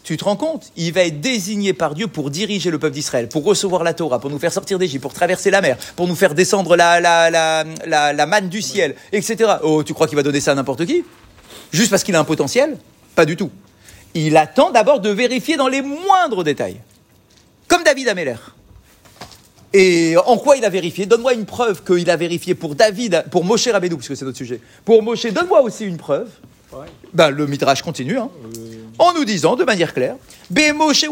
tu 0.04 0.18
te 0.18 0.26
rends 0.26 0.36
compte 0.36 0.74
Il 0.76 0.92
va 0.92 1.04
être 1.04 1.22
désigné 1.22 1.72
par 1.72 1.96
Dieu 1.96 2.08
pour 2.08 2.30
diriger 2.32 2.70
le 2.70 2.80
peuple 2.80 2.96
d'Israël, 2.96 3.30
pour 3.30 3.46
recevoir 3.46 3.86
la 3.86 3.94
Torah, 3.94 4.20
pour 4.20 4.30
nous 4.30 4.40
faire 4.40 4.52
sortir 4.52 4.78
d'Égypte, 4.78 5.02
pour 5.02 5.14
traverser 5.14 5.50
la 5.50 5.62
mer, 5.62 5.78
pour 5.96 6.06
nous 6.06 6.16
faire 6.16 6.36
descendre 6.36 6.76
la, 6.76 7.00
la, 7.00 7.30
la, 7.30 7.64
la, 7.86 8.12
la 8.12 8.26
manne 8.26 8.50
du 8.50 8.62
ciel, 8.62 8.96
etc. 9.14 9.54
Oh, 9.64 9.84
tu 9.86 9.94
crois 9.94 10.08
qu'il 10.08 10.18
va 10.18 10.24
donner 10.24 10.42
ça 10.42 10.52
à 10.52 10.56
n'importe 10.56 10.86
qui? 10.86 11.06
Juste 11.72 11.92
parce 11.92 12.04
qu'il 12.04 12.14
a 12.18 12.20
un 12.20 12.26
potentiel? 12.26 12.76
Pas 13.16 13.24
du 13.24 13.38
tout. 13.38 13.52
Il 14.14 14.38
attend 14.38 14.72
d'abord 14.72 15.00
de 15.00 15.10
vérifier 15.10 15.58
dans 15.58 15.68
les 15.68 15.82
moindres 15.82 16.44
détails. 16.44 16.82
Comme 17.68 17.84
David 17.84 18.08
Améler. 18.08 18.36
Et 19.74 20.16
en 20.26 20.38
quoi 20.38 20.58
il 20.58 20.66
a 20.66 20.70
vérifié? 20.70 21.06
Donne-moi 21.06 21.34
une 21.34 21.46
preuve 21.46 21.84
qu'il 21.84 22.10
a 22.10 22.16
vérifié 22.16 22.56
pour 22.56 22.74
David, 22.74 23.26
pour 23.30 23.44
Moshe 23.44 23.68
Rabbeinu, 23.68 23.98
puisque 23.98 24.16
c'est 24.16 24.26
notre 24.26 24.38
sujet. 24.38 24.62
Pour 24.86 25.04
Moshe, 25.04 25.28
donne-moi 25.28 25.62
aussi 25.62 25.86
une 25.86 25.98
preuve. 25.98 26.30
Ben, 27.14 27.30
le 27.30 27.48
midrash 27.48 27.82
continue, 27.82 28.18
hein, 28.18 28.30
en 29.00 29.14
nous 29.14 29.26
disant 29.26 29.56
de 29.56 29.64
manière 29.64 29.94
claire 29.94 30.16
Moshe. 30.74 31.06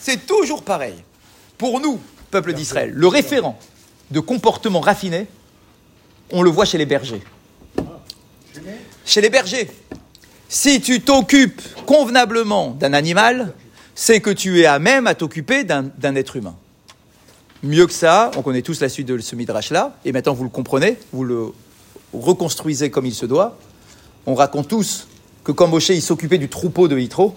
C'est 0.00 0.26
toujours 0.26 0.62
pareil. 0.62 0.94
Pour 1.58 1.80
nous, 1.80 2.00
peuple 2.30 2.52
d'Israël, 2.52 2.90
le 2.92 3.08
référent 3.08 3.58
de 4.10 4.20
comportement 4.20 4.80
raffiné, 4.80 5.26
on 6.30 6.42
le 6.42 6.50
voit 6.50 6.64
chez 6.64 6.78
les 6.78 6.86
bergers. 6.86 7.22
Chez 9.04 9.20
les 9.20 9.30
bergers. 9.30 9.70
Si 10.48 10.80
tu 10.80 11.00
t'occupes 11.00 11.60
convenablement 11.86 12.70
d'un 12.70 12.92
animal, 12.92 13.52
c'est 13.94 14.20
que 14.20 14.30
tu 14.30 14.60
es 14.60 14.66
à 14.66 14.78
même 14.78 15.06
à 15.06 15.14
t'occuper 15.14 15.64
d'un 15.64 16.14
être 16.14 16.36
humain. 16.36 16.54
Mieux 17.62 17.86
que 17.86 17.92
ça, 17.92 18.30
on 18.36 18.42
connaît 18.42 18.62
tous 18.62 18.80
la 18.80 18.88
suite 18.88 19.08
de 19.08 19.18
ce 19.18 19.36
midrash-là, 19.36 19.96
et 20.04 20.12
maintenant 20.12 20.34
vous 20.34 20.44
le 20.44 20.50
comprenez, 20.50 20.98
vous 21.12 21.24
le 21.24 21.46
reconstruisez 22.12 22.90
comme 22.90 23.06
il 23.06 23.14
se 23.14 23.26
doit. 23.26 23.56
On 24.26 24.34
raconte 24.34 24.68
tous 24.68 25.08
que 25.42 25.52
quand 25.52 25.68
Moshe 25.68 25.90
il 25.90 26.02
s'occupait 26.02 26.38
du 26.38 26.48
troupeau 26.48 26.88
de 26.88 26.98
Yitro, 26.98 27.34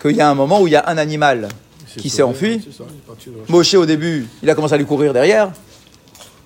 qu'il 0.00 0.16
y 0.16 0.20
a 0.20 0.28
un 0.28 0.34
moment 0.34 0.60
où 0.60 0.66
il 0.66 0.72
y 0.72 0.76
a 0.76 0.88
un 0.88 0.98
animal 0.98 1.48
qui 1.96 2.10
s'est 2.10 2.22
enfui. 2.22 2.66
Moshe 3.48 3.74
au 3.74 3.86
début, 3.86 4.26
il 4.42 4.50
a 4.50 4.54
commencé 4.54 4.74
à 4.74 4.76
lui 4.76 4.86
courir 4.86 5.12
derrière 5.12 5.52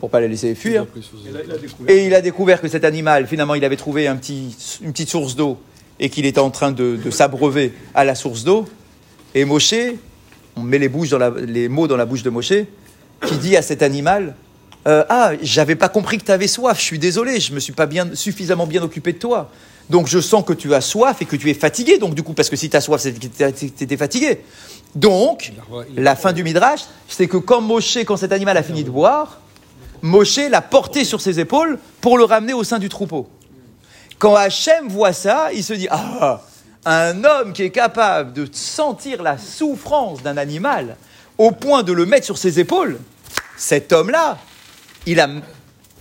pour 0.00 0.10
pas 0.10 0.20
les 0.20 0.28
laisser 0.28 0.54
fuir. 0.54 0.86
Et 1.28 1.32
là, 1.32 1.40
il 1.44 1.52
a 1.52 1.58
découvert. 1.58 1.94
Et 1.96 2.06
il 2.06 2.14
a 2.14 2.20
découvert 2.20 2.60
que 2.60 2.68
cet 2.68 2.84
animal, 2.84 3.26
finalement, 3.26 3.54
il 3.54 3.64
avait 3.64 3.76
trouvé 3.76 4.06
un 4.06 4.16
petit, 4.16 4.54
une 4.82 4.92
petite 4.92 5.08
source 5.08 5.34
d'eau 5.36 5.58
et 6.00 6.08
qu'il 6.10 6.26
était 6.26 6.38
en 6.40 6.50
train 6.50 6.70
de, 6.72 6.96
de 7.02 7.10
s'abreuver 7.10 7.72
à 7.94 8.04
la 8.04 8.14
source 8.14 8.44
d'eau. 8.44 8.66
Et 9.34 9.44
Moshe, 9.44 9.74
on 10.56 10.62
met 10.62 10.78
les, 10.78 10.88
bouches 10.88 11.10
dans 11.10 11.18
la- 11.18 11.30
les 11.30 11.68
mots 11.68 11.88
dans 11.88 11.96
la 11.96 12.06
bouche 12.06 12.22
de 12.22 12.30
Moshe, 12.30 12.52
qui 13.26 13.36
dit 13.36 13.56
à 13.56 13.62
cet 13.62 13.82
animal 13.82 14.36
euh, 14.86 15.04
Ah, 15.08 15.32
j'avais 15.42 15.74
pas 15.74 15.88
compris 15.88 16.18
que 16.18 16.24
tu 16.24 16.30
avais 16.32 16.46
soif, 16.46 16.78
je 16.78 16.84
suis 16.84 16.98
désolé, 17.00 17.40
je 17.40 17.52
me 17.52 17.58
suis 17.60 17.72
pas 17.72 17.86
bien, 17.86 18.08
suffisamment 18.14 18.66
bien 18.66 18.82
occupé 18.82 19.12
de 19.12 19.18
toi. 19.18 19.50
Donc 19.90 20.06
je 20.06 20.20
sens 20.20 20.44
que 20.44 20.52
tu 20.52 20.72
as 20.74 20.80
soif 20.80 21.16
et 21.20 21.24
que 21.24 21.34
tu 21.34 21.50
es 21.50 21.54
fatigué, 21.54 21.98
donc 21.98 22.14
du 22.14 22.22
coup, 22.22 22.34
parce 22.34 22.48
que 22.50 22.56
si 22.56 22.70
tu 22.70 22.76
as 22.76 22.80
soif, 22.80 23.00
c'est 23.00 23.12
que 23.12 23.26
tu 23.26 23.84
étais 23.84 23.96
fatigué. 23.96 24.40
Donc, 24.94 25.52
la 25.96 26.14
fin 26.16 26.32
du 26.32 26.42
Midrash, 26.44 26.80
c'est 27.08 27.26
que 27.26 27.36
quand 27.36 27.60
Moshe, 27.60 27.98
quand 28.06 28.16
cet 28.16 28.32
animal 28.32 28.56
a 28.56 28.62
fini 28.62 28.84
de 28.84 28.90
boire, 28.90 29.40
Moshe 30.02 30.38
l'a 30.50 30.62
porté 30.62 31.04
sur 31.04 31.20
ses 31.20 31.40
épaules 31.40 31.78
pour 32.00 32.18
le 32.18 32.24
ramener 32.24 32.52
au 32.52 32.64
sein 32.64 32.78
du 32.78 32.88
troupeau. 32.88 33.28
Quand 34.18 34.34
Hachem 34.34 34.88
voit 34.88 35.12
ça, 35.12 35.50
il 35.52 35.62
se 35.62 35.72
dit 35.72 35.88
Ah, 35.90 36.42
un 36.84 37.24
homme 37.24 37.52
qui 37.52 37.62
est 37.62 37.70
capable 37.70 38.32
de 38.32 38.48
sentir 38.50 39.22
la 39.22 39.38
souffrance 39.38 40.22
d'un 40.22 40.36
animal 40.36 40.96
au 41.36 41.52
point 41.52 41.82
de 41.82 41.92
le 41.92 42.04
mettre 42.04 42.26
sur 42.26 42.38
ses 42.38 42.58
épaules, 42.58 42.98
cet 43.56 43.92
homme-là, 43.92 44.38
il 45.06 45.20
a 45.20 45.28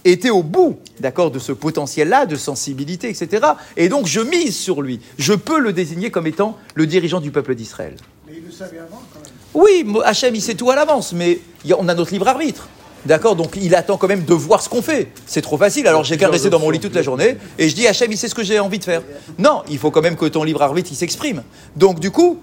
été 0.03 0.29
au 0.29 0.41
bout, 0.41 0.79
d'accord, 0.99 1.31
de 1.31 1.39
ce 1.39 1.51
potentiel-là, 1.51 2.25
de 2.25 2.35
sensibilité, 2.35 3.09
etc. 3.09 3.45
Et 3.75 3.89
donc 3.89 4.07
je 4.07 4.19
mise 4.19 4.57
sur 4.57 4.81
lui. 4.81 4.99
Je 5.17 5.33
peux 5.33 5.59
le 5.59 5.73
désigner 5.73 6.09
comme 6.09 6.27
étant 6.27 6.57
le 6.75 6.87
dirigeant 6.87 7.19
du 7.19 7.31
peuple 7.31 7.55
d'Israël. 7.55 7.95
Mais 8.25 8.33
il 8.37 8.45
le 8.45 8.51
savait 8.51 8.79
avant 8.79 9.01
quand 9.13 9.19
même. 9.19 9.31
Oui, 9.53 9.85
Hachem, 10.05 10.35
il 10.35 10.41
sait 10.41 10.55
tout 10.55 10.69
à 10.71 10.75
l'avance, 10.75 11.13
mais 11.13 11.39
on 11.77 11.87
a 11.87 11.93
notre 11.93 12.11
libre 12.11 12.27
arbitre. 12.27 12.67
D'accord 13.05 13.35
Donc 13.35 13.57
il 13.61 13.75
attend 13.75 13.97
quand 13.97 14.07
même 14.07 14.25
de 14.25 14.33
voir 14.33 14.61
ce 14.61 14.69
qu'on 14.69 14.81
fait. 14.81 15.11
C'est 15.25 15.41
trop 15.41 15.57
facile. 15.57 15.87
Alors 15.87 16.03
j'ai 16.03 16.17
qu'à 16.17 16.29
rester 16.29 16.49
dans 16.49 16.59
mon 16.59 16.69
lit 16.69 16.79
toute 16.79 16.95
la 16.95 17.01
journée 17.01 17.37
et 17.57 17.69
je 17.69 17.75
dis 17.75 17.87
Hachem, 17.87 18.11
il 18.11 18.17
sait 18.17 18.27
ce 18.27 18.35
que 18.35 18.43
j'ai 18.43 18.59
envie 18.59 18.79
de 18.79 18.83
faire. 18.83 19.01
Non, 19.37 19.63
il 19.69 19.77
faut 19.77 19.91
quand 19.91 20.01
même 20.01 20.15
que 20.15 20.25
ton 20.25 20.43
libre 20.43 20.61
arbitre 20.61 20.89
il 20.91 20.95
s'exprime. 20.95 21.43
Donc 21.75 21.99
du 21.99 22.11
coup, 22.11 22.39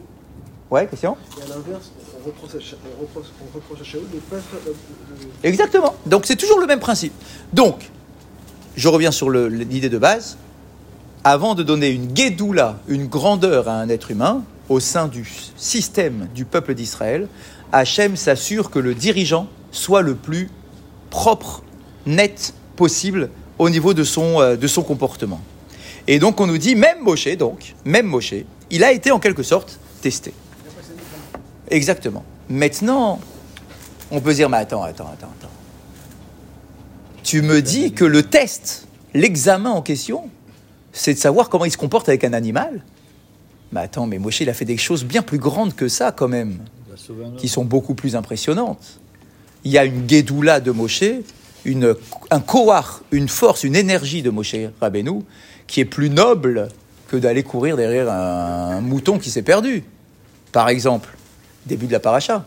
ouais, 0.70 0.87
question? 0.87 1.16
Et 1.38 1.42
à 1.42 1.49
l'inverse, 1.49 1.90
on 2.23 2.26
reproche 2.26 2.54
à, 2.54 3.84
Shaoul 3.84 4.04
de 4.11 4.16
ne 4.16 4.20
pas 4.20 4.37
faire. 4.37 4.73
Exactement. 5.42 5.94
Donc 6.06 6.26
c'est 6.26 6.37
toujours 6.37 6.61
le 6.61 6.66
même 6.66 6.80
principe. 6.80 7.12
Donc, 7.52 7.90
je 8.76 8.88
reviens 8.88 9.11
sur 9.11 9.30
l'idée 9.30 9.88
de 9.88 9.99
base. 9.99 10.37
Avant 11.26 11.54
de 11.54 11.62
donner 11.62 11.88
une 11.88 12.06
guédoula, 12.06 12.78
une 12.87 13.06
grandeur 13.06 13.68
à 13.68 13.73
un 13.73 13.88
être 13.88 14.11
humain, 14.11 14.42
au 14.68 14.80
sein 14.80 15.08
du 15.08 15.26
système 15.56 16.28
du 16.34 16.44
peuple 16.44 16.75
d'Israël, 16.75 17.28
Hachem 17.73 18.16
s'assure 18.16 18.70
que 18.70 18.78
le 18.78 18.94
dirigeant 18.94 19.49
soit 19.75 20.02
le 20.02 20.14
plus 20.14 20.49
propre, 21.11 21.62
net 22.07 22.54
possible 22.76 23.31
au 23.59 23.69
niveau 23.69 23.93
de 23.93 24.04
son, 24.04 24.40
euh, 24.40 24.57
de 24.57 24.66
son 24.66 24.83
comportement. 24.83 25.40
Et 26.07 26.19
donc 26.19 26.40
on 26.40 26.47
nous 26.47 26.59
dit, 26.59 26.76
même 26.76 27.02
Moshe, 27.02 27.37
donc, 27.37 27.75
même 27.85 28.07
Moshe, 28.07 28.35
il 28.71 28.85
a 28.85 28.93
été 28.93 29.11
en 29.11 29.19
quelque 29.19 29.43
sorte 29.43 29.78
testé. 30.00 30.33
Exactement. 31.69 32.25
Maintenant, 32.49 33.21
on 34.11 34.21
peut 34.21 34.35
dire, 34.35 34.49
mais 34.49 34.59
attends, 34.59 34.83
attends, 34.83 35.09
attends, 35.12 35.33
attends. 35.38 35.50
Tu 37.23 37.43
me 37.43 37.62
dis 37.62 37.93
que 37.93 38.04
le 38.04 38.23
test, 38.23 38.87
l'examen 39.14 39.71
en 39.71 39.83
question, 39.83 40.28
c'est 40.93 41.14
de 41.14 41.19
savoir 41.19 41.49
comment 41.49 41.64
il 41.64 41.73
se 41.73 41.78
comporte 41.78 42.09
avec 42.09 42.23
un 42.23 42.33
animal 42.33 42.85
Mais 43.73 43.81
attends, 43.81 44.07
mais 44.07 44.19
Moshe, 44.19 44.40
il 44.40 44.50
a 44.50 44.54
fait 44.54 44.66
des 44.66 44.76
choses 44.76 45.04
bien 45.04 45.23
plus 45.23 45.38
grandes 45.38 45.75
que 45.75 45.88
ça 45.88 46.12
quand 46.12 46.28
même, 46.28 46.59
qui 47.38 47.49
sont 47.49 47.64
beaucoup 47.64 47.95
plus 47.95 48.14
impressionnantes. 48.14 49.00
Il 49.64 49.73
y 49.73 49.78
a 49.78 49.85
une 49.85 50.06
guédoula 50.06 50.61
de 50.61 50.71
Moshe, 50.71 51.04
un 52.30 52.40
koar, 52.40 53.02
une 53.11 53.28
force, 53.28 53.64
une 53.64 53.76
énergie 53.76 54.23
de 54.23 54.30
Moshe 54.30 54.56
Rabbeinu, 54.80 55.23
qui 55.66 55.80
est 55.80 55.87
plus 55.87 56.11
noble 56.11 56.68
que 57.09 57.16
d'aller 57.16 57.42
courir 57.42 57.76
derrière 57.76 58.11
un 58.11 58.80
mouton 58.80 59.18
qui 59.18 59.30
s'est 59.30 59.42
perdu. 59.42 59.85
Par 60.52 60.68
exemple, 60.68 61.11
début 61.66 61.87
de 61.87 61.92
la 61.92 62.00
paracha, 62.00 62.47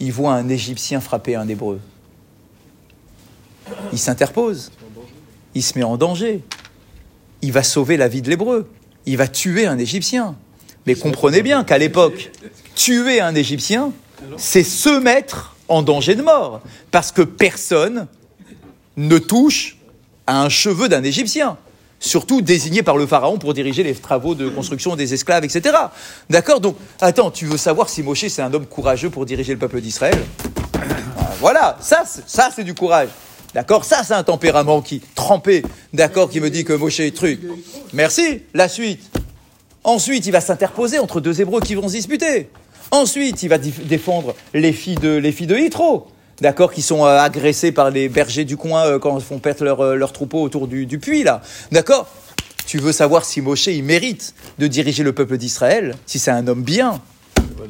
il 0.00 0.12
voit 0.12 0.34
un 0.34 0.48
Égyptien 0.48 1.00
frapper 1.00 1.36
un 1.36 1.48
Hébreu. 1.48 1.80
Il 3.92 3.98
s'interpose, 3.98 4.72
il 5.54 5.62
se 5.62 5.78
met 5.78 5.84
en 5.84 5.96
danger, 5.96 6.42
il 7.42 7.52
va 7.52 7.62
sauver 7.62 7.96
la 7.96 8.08
vie 8.08 8.22
de 8.22 8.28
l'Hébreu, 8.28 8.68
il 9.06 9.16
va 9.16 9.28
tuer 9.28 9.66
un 9.66 9.78
Égyptien. 9.78 10.34
Mais 10.86 10.94
comprenez 10.94 11.42
bien 11.42 11.64
qu'à 11.64 11.78
l'époque, 11.78 12.30
tuer 12.74 13.20
un 13.20 13.34
Égyptien, 13.34 13.92
c'est 14.36 14.64
se 14.64 14.98
mettre 14.98 15.53
en 15.74 15.82
danger 15.82 16.14
de 16.14 16.22
mort, 16.22 16.60
parce 16.90 17.12
que 17.12 17.22
personne 17.22 18.06
ne 18.96 19.18
touche 19.18 19.76
à 20.26 20.42
un 20.42 20.48
cheveu 20.48 20.88
d'un 20.88 21.02
Égyptien, 21.02 21.56
surtout 21.98 22.40
désigné 22.42 22.82
par 22.82 22.96
le 22.96 23.06
pharaon 23.06 23.38
pour 23.38 23.54
diriger 23.54 23.82
les 23.82 23.94
travaux 23.94 24.34
de 24.34 24.48
construction 24.48 24.94
des 24.96 25.14
esclaves, 25.14 25.44
etc. 25.44 25.76
D'accord 26.30 26.60
Donc, 26.60 26.76
attends, 27.00 27.30
tu 27.30 27.46
veux 27.46 27.56
savoir 27.56 27.88
si 27.88 28.02
Moshe 28.02 28.26
c'est 28.28 28.42
un 28.42 28.52
homme 28.54 28.66
courageux 28.66 29.10
pour 29.10 29.26
diriger 29.26 29.52
le 29.52 29.58
peuple 29.58 29.80
d'Israël? 29.80 30.18
Ah, 30.74 31.30
Voilà, 31.40 31.76
ça, 31.80 32.04
c'est- 32.06 32.62
du 32.62 32.74
courage. 32.74 33.08
D'accord 33.52 33.84
Ça, 33.84 34.02
c'est 34.04 34.14
un 34.14 34.22
tempérament 34.24 34.80
qui, 34.82 35.00
trempé, 35.14 35.62
d'accord, 35.92 36.28
qui 36.30 36.40
me 36.40 36.50
dit 36.50 36.64
que 36.64 36.72
Moshe 36.72 37.00
est 37.00 37.14
truc. 37.14 37.40
Merci. 37.92 38.42
La 38.52 38.68
suite. 38.68 39.00
Ensuite, 39.84 40.26
il 40.26 40.32
va 40.32 40.40
s'interposer 40.40 40.98
entre 40.98 41.20
deux 41.20 41.40
Hébreux 41.40 41.60
qui 41.60 41.74
vont 41.74 41.86
se 41.88 41.92
disputer. 41.94 42.48
Ensuite, 42.90 43.42
il 43.42 43.48
va 43.48 43.58
défendre 43.58 44.34
les 44.52 44.72
filles 44.72 44.96
de, 44.96 45.16
les 45.16 45.32
filles 45.32 45.46
de 45.46 45.56
Yitro, 45.56 46.06
d'accord, 46.40 46.72
qui 46.72 46.82
sont 46.82 47.04
euh, 47.04 47.18
agressées 47.18 47.72
par 47.72 47.90
les 47.90 48.08
bergers 48.08 48.44
du 48.44 48.56
coin 48.56 48.86
euh, 48.86 48.98
quand 48.98 49.18
ils 49.18 49.24
font 49.24 49.38
perdre 49.38 49.64
leur, 49.64 49.80
euh, 49.80 49.94
leur 49.96 50.12
troupeau 50.12 50.42
autour 50.42 50.68
du, 50.68 50.86
du 50.86 50.98
puits, 50.98 51.24
là. 51.24 51.42
D'accord? 51.72 52.08
Tu 52.66 52.78
veux 52.78 52.92
savoir 52.92 53.24
si 53.24 53.40
Moshe, 53.40 53.66
il 53.66 53.84
mérite 53.84 54.34
de 54.58 54.66
diriger 54.66 55.02
le 55.02 55.12
peuple 55.12 55.36
d'Israël, 55.36 55.96
si 56.06 56.18
c'est 56.18 56.30
un 56.30 56.46
homme 56.46 56.62
bien? 56.62 57.00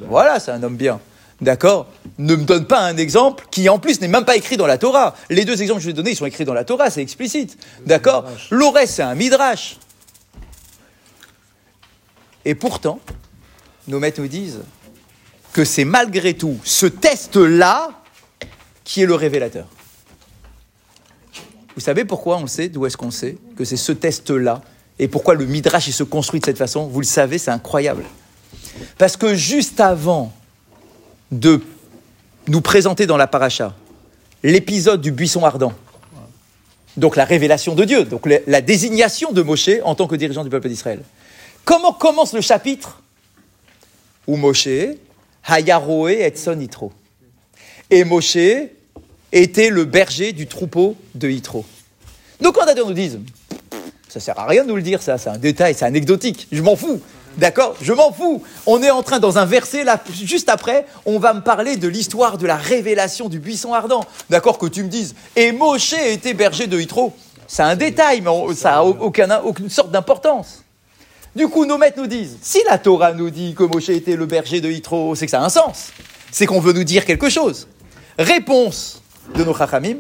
Voilà, 0.08 0.40
c'est 0.40 0.50
un 0.50 0.62
homme 0.62 0.76
bien. 0.76 1.00
D'accord? 1.40 1.86
Ne 2.18 2.36
me 2.36 2.44
donne 2.44 2.66
pas 2.66 2.80
un 2.80 2.96
exemple 2.96 3.44
qui, 3.50 3.68
en 3.68 3.78
plus, 3.78 4.00
n'est 4.00 4.08
même 4.08 4.24
pas 4.24 4.36
écrit 4.36 4.56
dans 4.56 4.66
la 4.66 4.78
Torah. 4.78 5.16
Les 5.30 5.44
deux 5.44 5.60
exemples 5.62 5.80
que 5.80 5.84
je 5.84 5.88
vais 5.88 5.94
donner, 5.94 6.12
ils 6.12 6.16
sont 6.16 6.26
écrits 6.26 6.44
dans 6.44 6.54
la 6.54 6.64
Torah, 6.64 6.90
c'est 6.90 7.02
explicite. 7.02 7.58
D'accord? 7.84 8.24
L'Orès, 8.50 8.88
c'est 8.88 9.02
un 9.02 9.14
midrash. 9.14 9.78
Et 12.44 12.54
pourtant, 12.54 13.00
nos 13.88 13.98
maîtres 13.98 14.20
nous 14.20 14.28
disent 14.28 14.60
que 15.54 15.64
c'est 15.64 15.84
malgré 15.84 16.34
tout 16.34 16.58
ce 16.64 16.84
test-là 16.84 17.90
qui 18.82 19.02
est 19.02 19.06
le 19.06 19.14
révélateur. 19.14 19.66
Vous 21.76 21.80
savez 21.80 22.04
pourquoi 22.04 22.38
on 22.38 22.46
sait 22.48 22.68
D'où 22.68 22.84
est-ce 22.86 22.96
qu'on 22.96 23.12
sait 23.12 23.38
Que 23.56 23.64
c'est 23.64 23.76
ce 23.76 23.92
test-là. 23.92 24.62
Et 24.98 25.06
pourquoi 25.08 25.34
le 25.34 25.46
midrash 25.46 25.88
se 25.88 26.02
construit 26.02 26.40
de 26.40 26.44
cette 26.44 26.58
façon? 26.58 26.88
Vous 26.88 27.00
le 27.00 27.06
savez, 27.06 27.38
c'est 27.38 27.52
incroyable. 27.52 28.04
Parce 28.98 29.16
que 29.16 29.36
juste 29.36 29.80
avant 29.80 30.32
de 31.30 31.60
nous 32.48 32.60
présenter 32.60 33.06
dans 33.06 33.16
la 33.16 33.28
paracha 33.28 33.74
l'épisode 34.42 35.00
du 35.00 35.12
buisson 35.12 35.44
ardent, 35.44 35.72
donc 36.96 37.14
la 37.14 37.24
révélation 37.24 37.76
de 37.76 37.84
Dieu, 37.84 38.04
donc 38.04 38.26
la 38.26 38.60
désignation 38.60 39.30
de 39.30 39.42
Moshe 39.42 39.70
en 39.84 39.94
tant 39.94 40.08
que 40.08 40.16
dirigeant 40.16 40.44
du 40.44 40.50
peuple 40.50 40.68
d'Israël. 40.68 41.02
Comment 41.64 41.92
commence 41.92 42.32
le 42.32 42.40
chapitre 42.40 43.00
Où 44.26 44.36
Moshe, 44.36 44.68
Hayaroe 45.46 46.08
et 46.10 46.32
son 46.36 46.58
Yitro. 46.58 46.92
Et 47.90 48.04
Moshe 48.04 48.36
était 49.32 49.70
le 49.70 49.84
berger 49.84 50.32
du 50.32 50.46
troupeau 50.46 50.96
de 51.14 51.28
Yitro. 51.28 51.64
Donc 52.40 52.54
quand 52.54 52.66
nous 52.76 52.92
disent, 52.92 53.20
ça 54.08 54.20
sert 54.20 54.38
à 54.38 54.46
rien 54.46 54.62
de 54.64 54.68
nous 54.68 54.76
le 54.76 54.82
dire, 54.82 55.02
ça, 55.02 55.18
c'est 55.18 55.30
un 55.30 55.38
détail, 55.38 55.74
c'est 55.74 55.84
anecdotique, 55.84 56.46
je 56.50 56.62
m'en 56.62 56.76
fous. 56.76 57.00
D'accord 57.36 57.74
Je 57.82 57.92
m'en 57.92 58.12
fous. 58.12 58.42
On 58.64 58.82
est 58.82 58.90
en 58.90 59.02
train, 59.02 59.18
dans 59.18 59.38
un 59.38 59.44
verset, 59.44 59.82
là, 59.82 60.00
juste 60.22 60.48
après, 60.48 60.86
on 61.04 61.18
va 61.18 61.34
me 61.34 61.40
parler 61.40 61.76
de 61.76 61.88
l'histoire 61.88 62.38
de 62.38 62.46
la 62.46 62.56
révélation 62.56 63.28
du 63.28 63.40
buisson 63.40 63.74
ardent. 63.74 64.04
D'accord 64.30 64.56
Que 64.58 64.66
tu 64.66 64.82
me 64.84 64.88
dises, 64.88 65.14
et 65.34 65.50
Moshe 65.50 65.94
était 65.94 66.34
berger 66.34 66.66
de 66.68 66.78
Yitro. 66.78 67.12
C'est 67.46 67.62
un 67.62 67.76
détail, 67.76 68.20
mais 68.20 68.28
on- 68.30 68.54
ça 68.54 68.70
n'a 68.70 68.84
aucun, 68.84 69.40
aucune 69.40 69.68
sorte 69.68 69.90
d'importance. 69.90 70.63
Du 71.34 71.48
coup, 71.48 71.66
nos 71.66 71.78
maîtres 71.78 71.98
nous 71.98 72.06
disent, 72.06 72.38
si 72.42 72.60
la 72.68 72.78
Torah 72.78 73.12
nous 73.12 73.28
dit 73.30 73.54
que 73.54 73.64
Moshe 73.64 73.88
était 73.88 74.14
le 74.14 74.26
berger 74.26 74.60
de 74.60 74.70
Yitro, 74.70 75.16
c'est 75.16 75.26
que 75.26 75.30
ça 75.30 75.40
a 75.40 75.44
un 75.44 75.48
sens. 75.48 75.90
C'est 76.30 76.46
qu'on 76.46 76.60
veut 76.60 76.72
nous 76.72 76.84
dire 76.84 77.04
quelque 77.04 77.28
chose. 77.28 77.66
Réponse 78.18 79.02
de 79.34 79.42
nos 79.42 79.54
chachamim, 79.54 79.96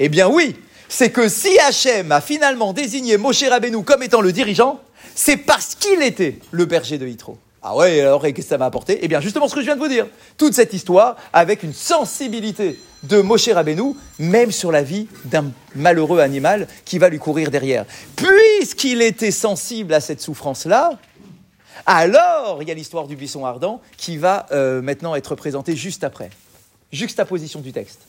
eh 0.00 0.08
bien 0.08 0.28
oui, 0.28 0.56
c'est 0.88 1.10
que 1.10 1.28
si 1.28 1.56
Hachem 1.60 2.10
a 2.10 2.20
finalement 2.20 2.72
désigné 2.72 3.16
Moshe 3.18 3.44
Rabbeinu 3.44 3.84
comme 3.84 4.02
étant 4.02 4.20
le 4.20 4.32
dirigeant, 4.32 4.80
c'est 5.14 5.36
parce 5.36 5.76
qu'il 5.76 6.02
était 6.02 6.38
le 6.50 6.64
berger 6.64 6.98
de 6.98 7.06
Yitro. 7.06 7.38
Ah 7.62 7.74
ouais, 7.76 8.00
alors 8.00 8.22
qu'est-ce 8.22 8.34
que 8.34 8.42
ça 8.42 8.58
m'a 8.58 8.66
apporté? 8.66 9.00
Eh 9.02 9.08
bien 9.08 9.20
justement 9.20 9.48
ce 9.48 9.54
que 9.54 9.60
je 9.60 9.66
viens 9.66 9.74
de 9.74 9.80
vous 9.80 9.88
dire. 9.88 10.06
Toute 10.36 10.54
cette 10.54 10.72
histoire 10.72 11.16
avec 11.32 11.62
une 11.62 11.72
sensibilité 11.72 12.78
de 13.02 13.20
Moshe 13.20 13.48
Rabbeinu, 13.48 13.94
même 14.18 14.52
sur 14.52 14.72
la 14.72 14.82
vie 14.82 15.08
d'un 15.24 15.50
malheureux 15.74 16.20
animal 16.20 16.68
qui 16.84 16.98
va 16.98 17.08
lui 17.08 17.18
courir 17.18 17.50
derrière. 17.50 17.84
Puisqu'il 18.16 19.02
était 19.02 19.30
sensible 19.30 19.92
à 19.94 20.00
cette 20.00 20.20
souffrance-là, 20.20 20.98
alors 21.86 22.58
il 22.60 22.68
y 22.68 22.70
a 22.70 22.74
l'histoire 22.74 23.06
du 23.06 23.16
buisson 23.16 23.44
ardent 23.44 23.80
qui 23.96 24.16
va 24.16 24.46
euh, 24.52 24.82
maintenant 24.82 25.14
être 25.14 25.34
présentée 25.34 25.76
juste 25.76 26.04
après. 26.04 26.30
Juxtaposition 26.92 27.60
du 27.60 27.72
texte. 27.72 28.00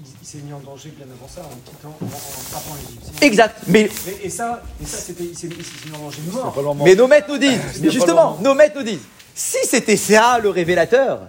Il, 0.00 0.26
s'est 0.26 0.38
mis 0.38 0.52
en 0.52 0.60
danger 0.60 0.92
bien 0.96 1.06
avant 1.06 1.28
ça 1.28 1.42
en 1.42 1.70
quittant, 1.70 1.96
en, 2.00 2.04
en 2.04 2.08
frappant 2.08 2.74
les 2.76 2.92
Égyptiens. 2.92 3.26
Exact. 3.26 3.56
Mais 3.68 3.90
Mais- 4.06 4.18
et 4.24 4.30
ça, 4.30 4.62
et 4.82 4.86
ça 4.86 4.98
c'était, 4.98 5.24
il 5.24 5.36
s'est 5.38 5.48
mis 5.48 5.94
en 5.96 5.98
danger 5.98 6.18
de 6.26 6.32
mort. 6.32 6.76
Mais 6.84 6.94
nos 6.94 7.06
maîtres 7.06 7.28
nous 7.30 7.38
disent, 7.38 7.60
justement, 7.82 8.38
nos 8.42 8.54
maîtres 8.54 8.76
nous 8.76 8.84
disent, 8.84 9.00
si 9.34 9.58
c'était 9.64 9.96
ça 9.96 10.38
le 10.42 10.48
révélateur, 10.50 11.20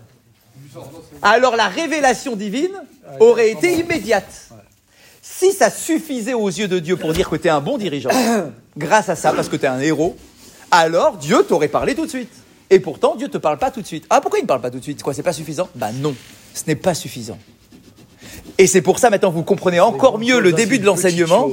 alors 1.21 1.55
la 1.55 1.67
révélation 1.67 2.35
divine 2.35 2.73
aurait 3.19 3.51
été 3.51 3.73
immédiate. 3.79 4.49
Si 5.21 5.51
ça 5.53 5.69
suffisait 5.69 6.33
aux 6.33 6.47
yeux 6.49 6.67
de 6.67 6.79
Dieu 6.79 6.97
pour 6.97 7.13
dire 7.13 7.29
que 7.29 7.35
tu 7.35 7.47
es 7.47 7.51
un 7.51 7.61
bon 7.61 7.77
dirigeant, 7.77 8.09
grâce 8.77 9.09
à 9.09 9.15
ça, 9.15 9.33
parce 9.33 9.49
que 9.49 9.55
tu 9.55 9.63
es 9.65 9.67
un 9.69 9.79
héros, 9.79 10.17
alors 10.71 11.17
Dieu 11.17 11.43
t'aurait 11.47 11.67
parlé 11.67 11.95
tout 11.95 12.05
de 12.05 12.09
suite. 12.09 12.31
Et 12.69 12.79
pourtant, 12.79 13.15
Dieu 13.15 13.27
ne 13.27 13.31
te 13.31 13.37
parle 13.37 13.57
pas 13.59 13.69
tout 13.71 13.81
de 13.81 13.87
suite. 13.87 14.05
Ah, 14.09 14.19
pourquoi 14.19 14.39
il 14.39 14.43
ne 14.43 14.47
parle 14.47 14.61
pas 14.61 14.71
tout 14.71 14.79
de 14.79 14.83
suite? 14.83 15.03
Quoi, 15.03 15.13
c'est 15.13 15.21
pas 15.21 15.33
suffisant? 15.33 15.69
Ben 15.75 15.91
non, 15.91 16.15
ce 16.53 16.63
n'est 16.65 16.75
pas 16.75 16.93
suffisant. 16.95 17.37
Et 18.57 18.67
c'est 18.67 18.81
pour 18.81 18.99
ça, 18.99 19.09
maintenant, 19.09 19.31
vous 19.31 19.43
comprenez 19.43 19.79
encore 19.79 20.19
mieux 20.19 20.39
le 20.39 20.53
début 20.53 20.79
de 20.79 20.85
l'enseignement. 20.85 21.49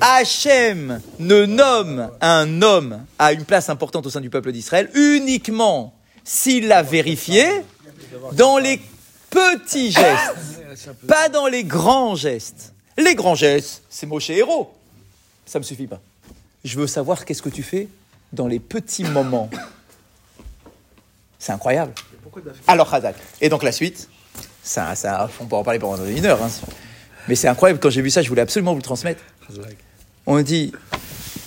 Hachem 0.00 1.00
ne 1.18 1.46
nomme 1.46 2.10
un 2.20 2.62
homme 2.62 3.04
à 3.18 3.32
une 3.32 3.44
place 3.44 3.70
importante 3.70 4.06
au 4.06 4.10
sein 4.10 4.20
du 4.20 4.30
peuple 4.30 4.52
d'Israël 4.52 4.90
uniquement 4.94 5.94
s'il 6.24 6.68
l'a 6.68 6.82
vérifié 6.82 7.46
dans 8.32 8.58
les 8.58 8.80
petits 9.30 9.92
gestes, 9.92 10.90
pas 11.06 11.28
dans 11.28 11.46
les 11.46 11.64
grands 11.64 12.16
gestes. 12.16 12.74
Les 12.98 13.14
grands 13.14 13.34
gestes, 13.34 13.82
c'est 13.88 14.06
Moshe 14.06 14.30
héros. 14.30 14.74
Ça 15.46 15.58
me 15.58 15.64
suffit 15.64 15.86
pas. 15.86 16.00
Je 16.64 16.78
veux 16.78 16.86
savoir 16.86 17.24
qu'est-ce 17.24 17.42
que 17.42 17.48
tu 17.48 17.62
fais 17.62 17.88
dans 18.32 18.46
les 18.46 18.58
petits 18.58 19.04
moments. 19.04 19.48
C'est 21.38 21.52
incroyable. 21.52 21.92
Alors, 22.66 22.92
Hazak. 22.92 23.16
Et 23.40 23.48
donc 23.48 23.62
la 23.62 23.72
suite, 23.72 24.08
ça, 24.66 24.94
ça, 24.96 25.30
on 25.40 25.46
peut 25.46 25.56
en 25.56 25.62
parler 25.62 25.78
pendant 25.78 26.04
une 26.04 26.26
heure. 26.26 26.42
hein. 26.42 26.50
Mais 27.28 27.36
c'est 27.36 27.48
incroyable, 27.48 27.78
quand 27.80 27.90
j'ai 27.90 28.02
vu 28.02 28.10
ça, 28.10 28.20
je 28.20 28.28
voulais 28.28 28.42
absolument 28.42 28.72
vous 28.72 28.78
le 28.78 28.82
transmettre. 28.82 29.22
On 30.26 30.34
me 30.34 30.42
dit, 30.42 30.72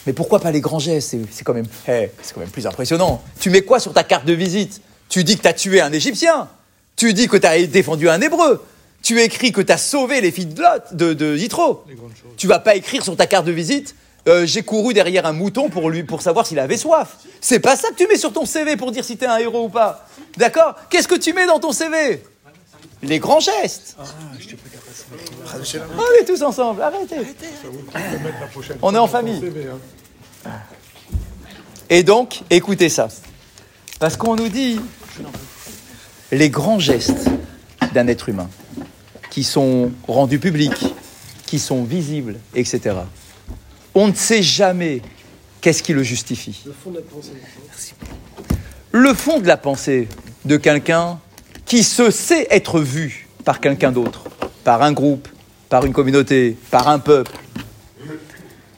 mais 0.08 0.14
pourquoi 0.14 0.40
pas 0.40 0.52
les 0.52 0.62
grands 0.62 0.80
gestes? 0.80 1.10
C'est 1.10 1.20
c'est 1.32 1.44
quand, 1.44 1.54
même, 1.54 1.68
eh, 1.88 2.10
c'est 2.22 2.34
quand 2.34 2.40
même 2.40 2.50
plus 2.50 2.66
impressionnant. 2.66 3.22
Tu 3.40 3.50
mets 3.50 3.62
quoi 3.62 3.80
sur 3.80 3.94
ta 3.94 4.04
carte 4.04 4.26
de 4.26 4.34
visite? 4.34 4.82
Tu 5.10 5.24
dis 5.24 5.36
que 5.38 5.42
tu 5.42 5.48
as 5.48 5.54
tué 5.54 5.82
un 5.82 5.92
Égyptien. 5.92 6.48
Tu 6.96 7.14
dis 7.14 7.28
que 7.28 7.36
tu 7.38 7.46
as 7.46 7.66
défendu 7.66 8.10
un 8.10 8.22
Hébreu. 8.22 8.64
Tu 9.02 9.20
écris 9.22 9.52
que 9.52 9.62
tu 9.62 9.72
as 9.72 9.78
sauvé 9.78 10.22
les 10.22 10.32
filles 10.32 10.46
de 10.48 10.62
Lot, 10.62 10.94
de, 10.94 11.14
de 11.14 11.36
Yitro. 11.36 11.86
Tu 12.38 12.48
vas 12.48 12.60
pas 12.60 12.76
écrire 12.76 13.04
sur 13.04 13.16
ta 13.18 13.28
carte 13.28 13.46
de 13.46 13.52
visite 13.52 13.96
euh, 14.28 14.46
j'ai 14.46 14.64
couru 14.64 14.94
derrière 14.94 15.26
un 15.26 15.32
mouton 15.32 15.70
pour 15.70 15.90
lui 15.90 16.04
pour 16.04 16.22
savoir 16.22 16.46
s'il 16.46 16.60
avait 16.60 16.76
soif. 16.78 17.16
C'est 17.40 17.62
pas 17.62 17.78
ça 17.78 17.90
que 17.90 17.96
tu 17.96 18.06
mets 18.06 18.18
sur 18.18 18.34
ton 18.34 18.46
CV 18.46 18.76
pour 18.76 18.92
dire 18.92 19.04
si 19.04 19.16
t'es 19.16 19.26
un 19.26 19.38
héros 19.38 19.64
ou 19.66 19.70
pas. 19.70 20.06
D'accord? 20.38 20.76
Qu'est-ce 20.90 21.08
que 21.08 21.16
tu 21.16 21.32
mets 21.32 21.48
dans 21.48 21.60
ton 21.60 21.72
CV 21.72 22.22
Les 23.02 23.20
grands 23.20 23.40
gestes. 23.40 23.96
On 25.98 26.22
est 26.22 26.26
tous 26.26 26.42
ensemble. 26.42 26.82
Arrêtez. 26.82 27.16
On 28.82 28.94
est 28.94 28.98
en 28.98 29.08
famille. 29.08 29.42
Et 31.90 32.04
donc, 32.04 32.42
écoutez 32.50 32.90
ça. 32.90 33.08
Parce 34.00 34.16
qu'on 34.18 34.36
nous 34.36 34.50
dit 34.50 34.80
les 36.32 36.50
grands 36.50 36.80
gestes 36.80 37.30
d'un 37.94 38.08
être 38.08 38.30
humain 38.30 38.50
qui 39.30 39.44
sont 39.44 39.92
rendus 40.08 40.40
publics, 40.40 40.94
qui 41.46 41.60
sont 41.60 41.84
visibles, 41.84 42.40
etc. 42.56 42.98
On 43.96 44.08
ne 44.08 44.14
sait 44.14 44.44
jamais 44.44 45.02
qu'est-ce 45.62 45.84
qui 45.84 45.94
le 45.94 46.04
justifie. 46.04 46.62
Le 46.66 46.74
fond 46.74 46.92
de 46.92 46.98
la 46.98 47.02
pensée. 47.02 47.32
Le 48.92 49.14
fond 49.14 49.40
de 49.40 49.48
la 49.48 49.58
pensée 49.58 50.08
de 50.46 50.58
quelqu'un 50.58 51.20
qui 51.70 51.84
se 51.84 52.10
sait 52.10 52.48
être 52.50 52.80
vu 52.80 53.28
par 53.46 53.62
quelqu'un 53.62 53.92
d'autre, 53.92 54.24
par 54.64 54.82
un 54.82 54.92
groupe, 54.92 55.28
par 55.70 55.86
une 55.86 55.94
communauté, 55.94 56.58
par 56.72 56.88
un 56.88 56.98
peuple, 56.98 57.32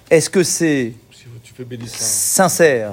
est-ce 0.10 0.30
que 0.30 0.44
c'est 0.44 0.94
sincère, 1.88 2.92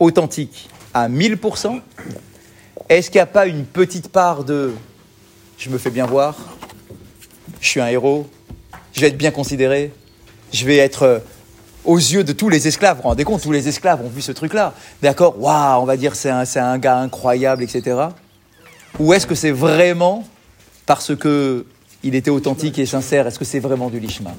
authentique 0.00 0.68
à 0.92 1.08
1000% 1.08 1.80
Est-ce 2.88 3.10
qu'il 3.10 3.18
n'y 3.18 3.22
a 3.22 3.26
pas 3.26 3.46
une 3.46 3.64
petite 3.64 4.08
part 4.08 4.42
de 4.42 4.72
je 5.56 5.70
me 5.70 5.78
fais 5.78 5.90
bien 5.90 6.06
voir, 6.06 6.36
je 7.60 7.68
suis 7.68 7.80
un 7.80 7.86
héros, 7.86 8.28
je 8.92 9.02
vais 9.02 9.06
être 9.06 9.16
bien 9.16 9.30
considéré, 9.30 9.92
je 10.52 10.66
vais 10.66 10.78
être 10.78 11.02
euh, 11.04 11.18
aux 11.84 11.98
yeux 11.98 12.24
de 12.24 12.32
tous 12.32 12.48
les 12.48 12.66
esclaves, 12.66 12.96
vous 12.96 13.02
vous 13.04 13.08
rendez 13.10 13.22
compte, 13.22 13.40
tous 13.40 13.52
les 13.52 13.68
esclaves 13.68 14.04
ont 14.04 14.08
vu 14.08 14.20
ce 14.20 14.32
truc-là, 14.32 14.74
d'accord 15.00 15.40
Waouh, 15.40 15.80
on 15.80 15.84
va 15.84 15.96
dire 15.96 16.16
c'est 16.16 16.30
un, 16.30 16.44
c'est 16.44 16.58
un 16.58 16.76
gars 16.78 16.98
incroyable, 16.98 17.62
etc. 17.62 18.08
Ou 18.98 19.12
est-ce 19.12 19.26
que 19.26 19.34
c'est 19.34 19.50
vraiment 19.50 20.26
parce 20.86 21.16
que 21.16 21.66
il 22.02 22.14
était 22.14 22.30
authentique 22.30 22.78
et 22.78 22.86
sincère 22.86 23.26
Est-ce 23.26 23.38
que 23.38 23.44
c'est 23.44 23.60
vraiment 23.60 23.90
du 23.90 24.00
lishma? 24.00 24.34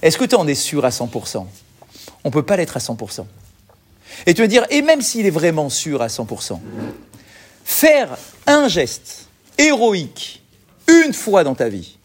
Est-ce 0.00 0.18
que 0.18 0.24
tu 0.24 0.34
en 0.34 0.46
es 0.48 0.54
sûr 0.54 0.84
à 0.84 0.88
100% 0.88 1.46
On 2.24 2.28
ne 2.28 2.32
peut 2.32 2.42
pas 2.42 2.56
l'être 2.56 2.76
à 2.76 2.80
100%. 2.80 3.24
Et 4.26 4.34
tu 4.34 4.42
vas 4.42 4.48
dire, 4.48 4.66
et 4.70 4.82
même 4.82 5.02
s'il 5.02 5.26
est 5.26 5.30
vraiment 5.30 5.68
sûr 5.68 6.02
à 6.02 6.08
100%, 6.08 6.58
faire 7.64 8.16
un 8.46 8.68
geste 8.68 9.28
héroïque 9.58 10.42
une 10.88 11.12
fois 11.12 11.44
dans 11.44 11.54
ta 11.54 11.68
vie, 11.68 11.98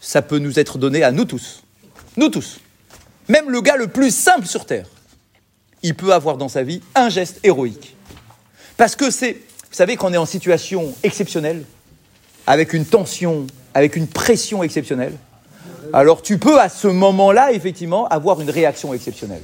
ça 0.00 0.22
peut 0.22 0.38
nous 0.38 0.58
être 0.58 0.78
donné 0.78 1.02
à 1.02 1.12
nous 1.12 1.24
tous. 1.24 1.62
Nous 2.16 2.28
tous. 2.28 2.60
Même 3.28 3.50
le 3.50 3.60
gars 3.60 3.76
le 3.76 3.88
plus 3.88 4.14
simple 4.14 4.46
sur 4.46 4.64
Terre, 4.64 4.86
il 5.82 5.94
peut 5.94 6.12
avoir 6.12 6.36
dans 6.36 6.48
sa 6.48 6.62
vie 6.62 6.80
un 6.94 7.08
geste 7.08 7.40
héroïque. 7.42 7.96
Parce 8.76 8.96
que 8.96 9.10
c'est, 9.10 9.42
vous 9.70 9.76
savez, 9.76 9.96
qu'on 9.96 10.12
est 10.12 10.18
en 10.18 10.26
situation 10.26 10.94
exceptionnelle, 11.02 11.64
avec 12.46 12.72
une 12.72 12.84
tension, 12.84 13.46
avec 13.74 13.96
une 13.96 14.06
pression 14.06 14.62
exceptionnelle, 14.62 15.12
alors 15.92 16.22
tu 16.22 16.38
peux 16.38 16.60
à 16.60 16.68
ce 16.68 16.88
moment-là, 16.88 17.52
effectivement, 17.52 18.06
avoir 18.08 18.40
une 18.40 18.50
réaction 18.50 18.94
exceptionnelle. 18.94 19.42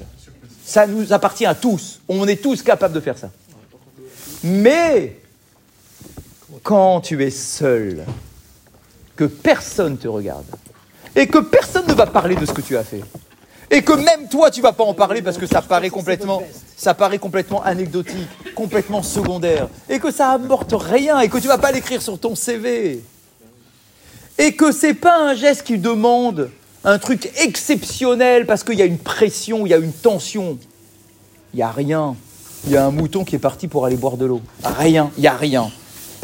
Ça 0.64 0.86
nous 0.86 1.12
appartient 1.12 1.46
à 1.46 1.54
tous. 1.54 2.00
On 2.08 2.26
est 2.26 2.42
tous 2.42 2.62
capables 2.62 2.94
de 2.94 3.00
faire 3.00 3.18
ça. 3.18 3.30
Mais 4.42 5.18
quand 6.62 7.00
tu 7.00 7.22
es 7.22 7.30
seul, 7.30 8.04
que 9.16 9.24
personne 9.24 9.96
te 9.96 10.08
regarde, 10.08 10.44
et 11.16 11.26
que 11.26 11.38
personne 11.38 11.86
ne 11.86 11.94
va 11.94 12.06
parler 12.06 12.34
de 12.34 12.44
ce 12.44 12.52
que 12.52 12.60
tu 12.60 12.76
as 12.76 12.84
fait, 12.84 13.02
et 13.70 13.82
que 13.82 13.92
même 13.92 14.28
toi 14.30 14.50
tu 14.50 14.60
vas 14.60 14.72
pas 14.72 14.84
en 14.84 14.94
parler 14.94 15.22
parce 15.22 15.38
que 15.38 15.46
ça 15.46 15.62
paraît 15.62 15.90
complètement, 15.90 16.42
anecdotique, 17.62 18.28
complètement 18.54 19.02
secondaire, 19.02 19.68
et 19.88 19.98
que 19.98 20.10
ça 20.10 20.30
apporte 20.30 20.74
rien, 20.76 21.20
et 21.20 21.28
que 21.28 21.38
tu 21.38 21.48
vas 21.48 21.58
pas 21.58 21.72
l'écrire 21.72 22.02
sur 22.02 22.18
ton 22.18 22.34
CV, 22.34 23.02
et 24.38 24.52
que 24.52 24.72
c'est 24.72 24.94
pas 24.94 25.18
un 25.18 25.34
geste 25.34 25.62
qui 25.62 25.78
demande 25.78 26.50
un 26.84 26.98
truc 26.98 27.30
exceptionnel 27.42 28.46
parce 28.46 28.62
qu'il 28.62 28.78
y 28.78 28.82
a 28.82 28.84
une 28.84 28.98
pression, 28.98 29.66
il 29.66 29.70
y 29.70 29.74
a 29.74 29.78
une 29.78 29.92
tension. 29.92 30.58
Il 31.54 31.60
y 31.60 31.62
a 31.62 31.70
rien. 31.70 32.14
Il 32.66 32.72
y 32.72 32.76
a 32.76 32.84
un 32.84 32.90
mouton 32.90 33.24
qui 33.24 33.36
est 33.36 33.38
parti 33.40 33.68
pour 33.68 33.86
aller 33.86 33.96
boire 33.96 34.16
de 34.16 34.26
l'eau. 34.26 34.42
Rien, 34.62 35.10
il 35.16 35.24
y 35.24 35.26
a 35.26 35.36
rien. 35.36 35.70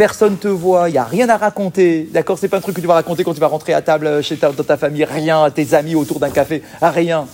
Personne 0.00 0.38
te 0.38 0.48
voit, 0.48 0.88
il 0.88 0.94
y 0.94 0.98
a 0.98 1.04
rien 1.04 1.28
à 1.28 1.36
raconter. 1.36 2.08
D'accord, 2.10 2.38
c'est 2.38 2.48
pas 2.48 2.56
un 2.56 2.62
truc 2.62 2.74
que 2.74 2.80
tu 2.80 2.86
vas 2.86 2.94
raconter 2.94 3.22
quand 3.22 3.34
tu 3.34 3.40
vas 3.40 3.48
rentrer 3.48 3.74
à 3.74 3.82
table 3.82 4.22
chez 4.22 4.38
ta, 4.38 4.50
dans 4.50 4.64
ta 4.64 4.78
famille, 4.78 5.04
rien, 5.04 5.44
à 5.44 5.50
tes 5.50 5.74
amis 5.74 5.94
autour 5.94 6.18
d'un 6.18 6.30
café, 6.30 6.62
rien. 6.80 7.26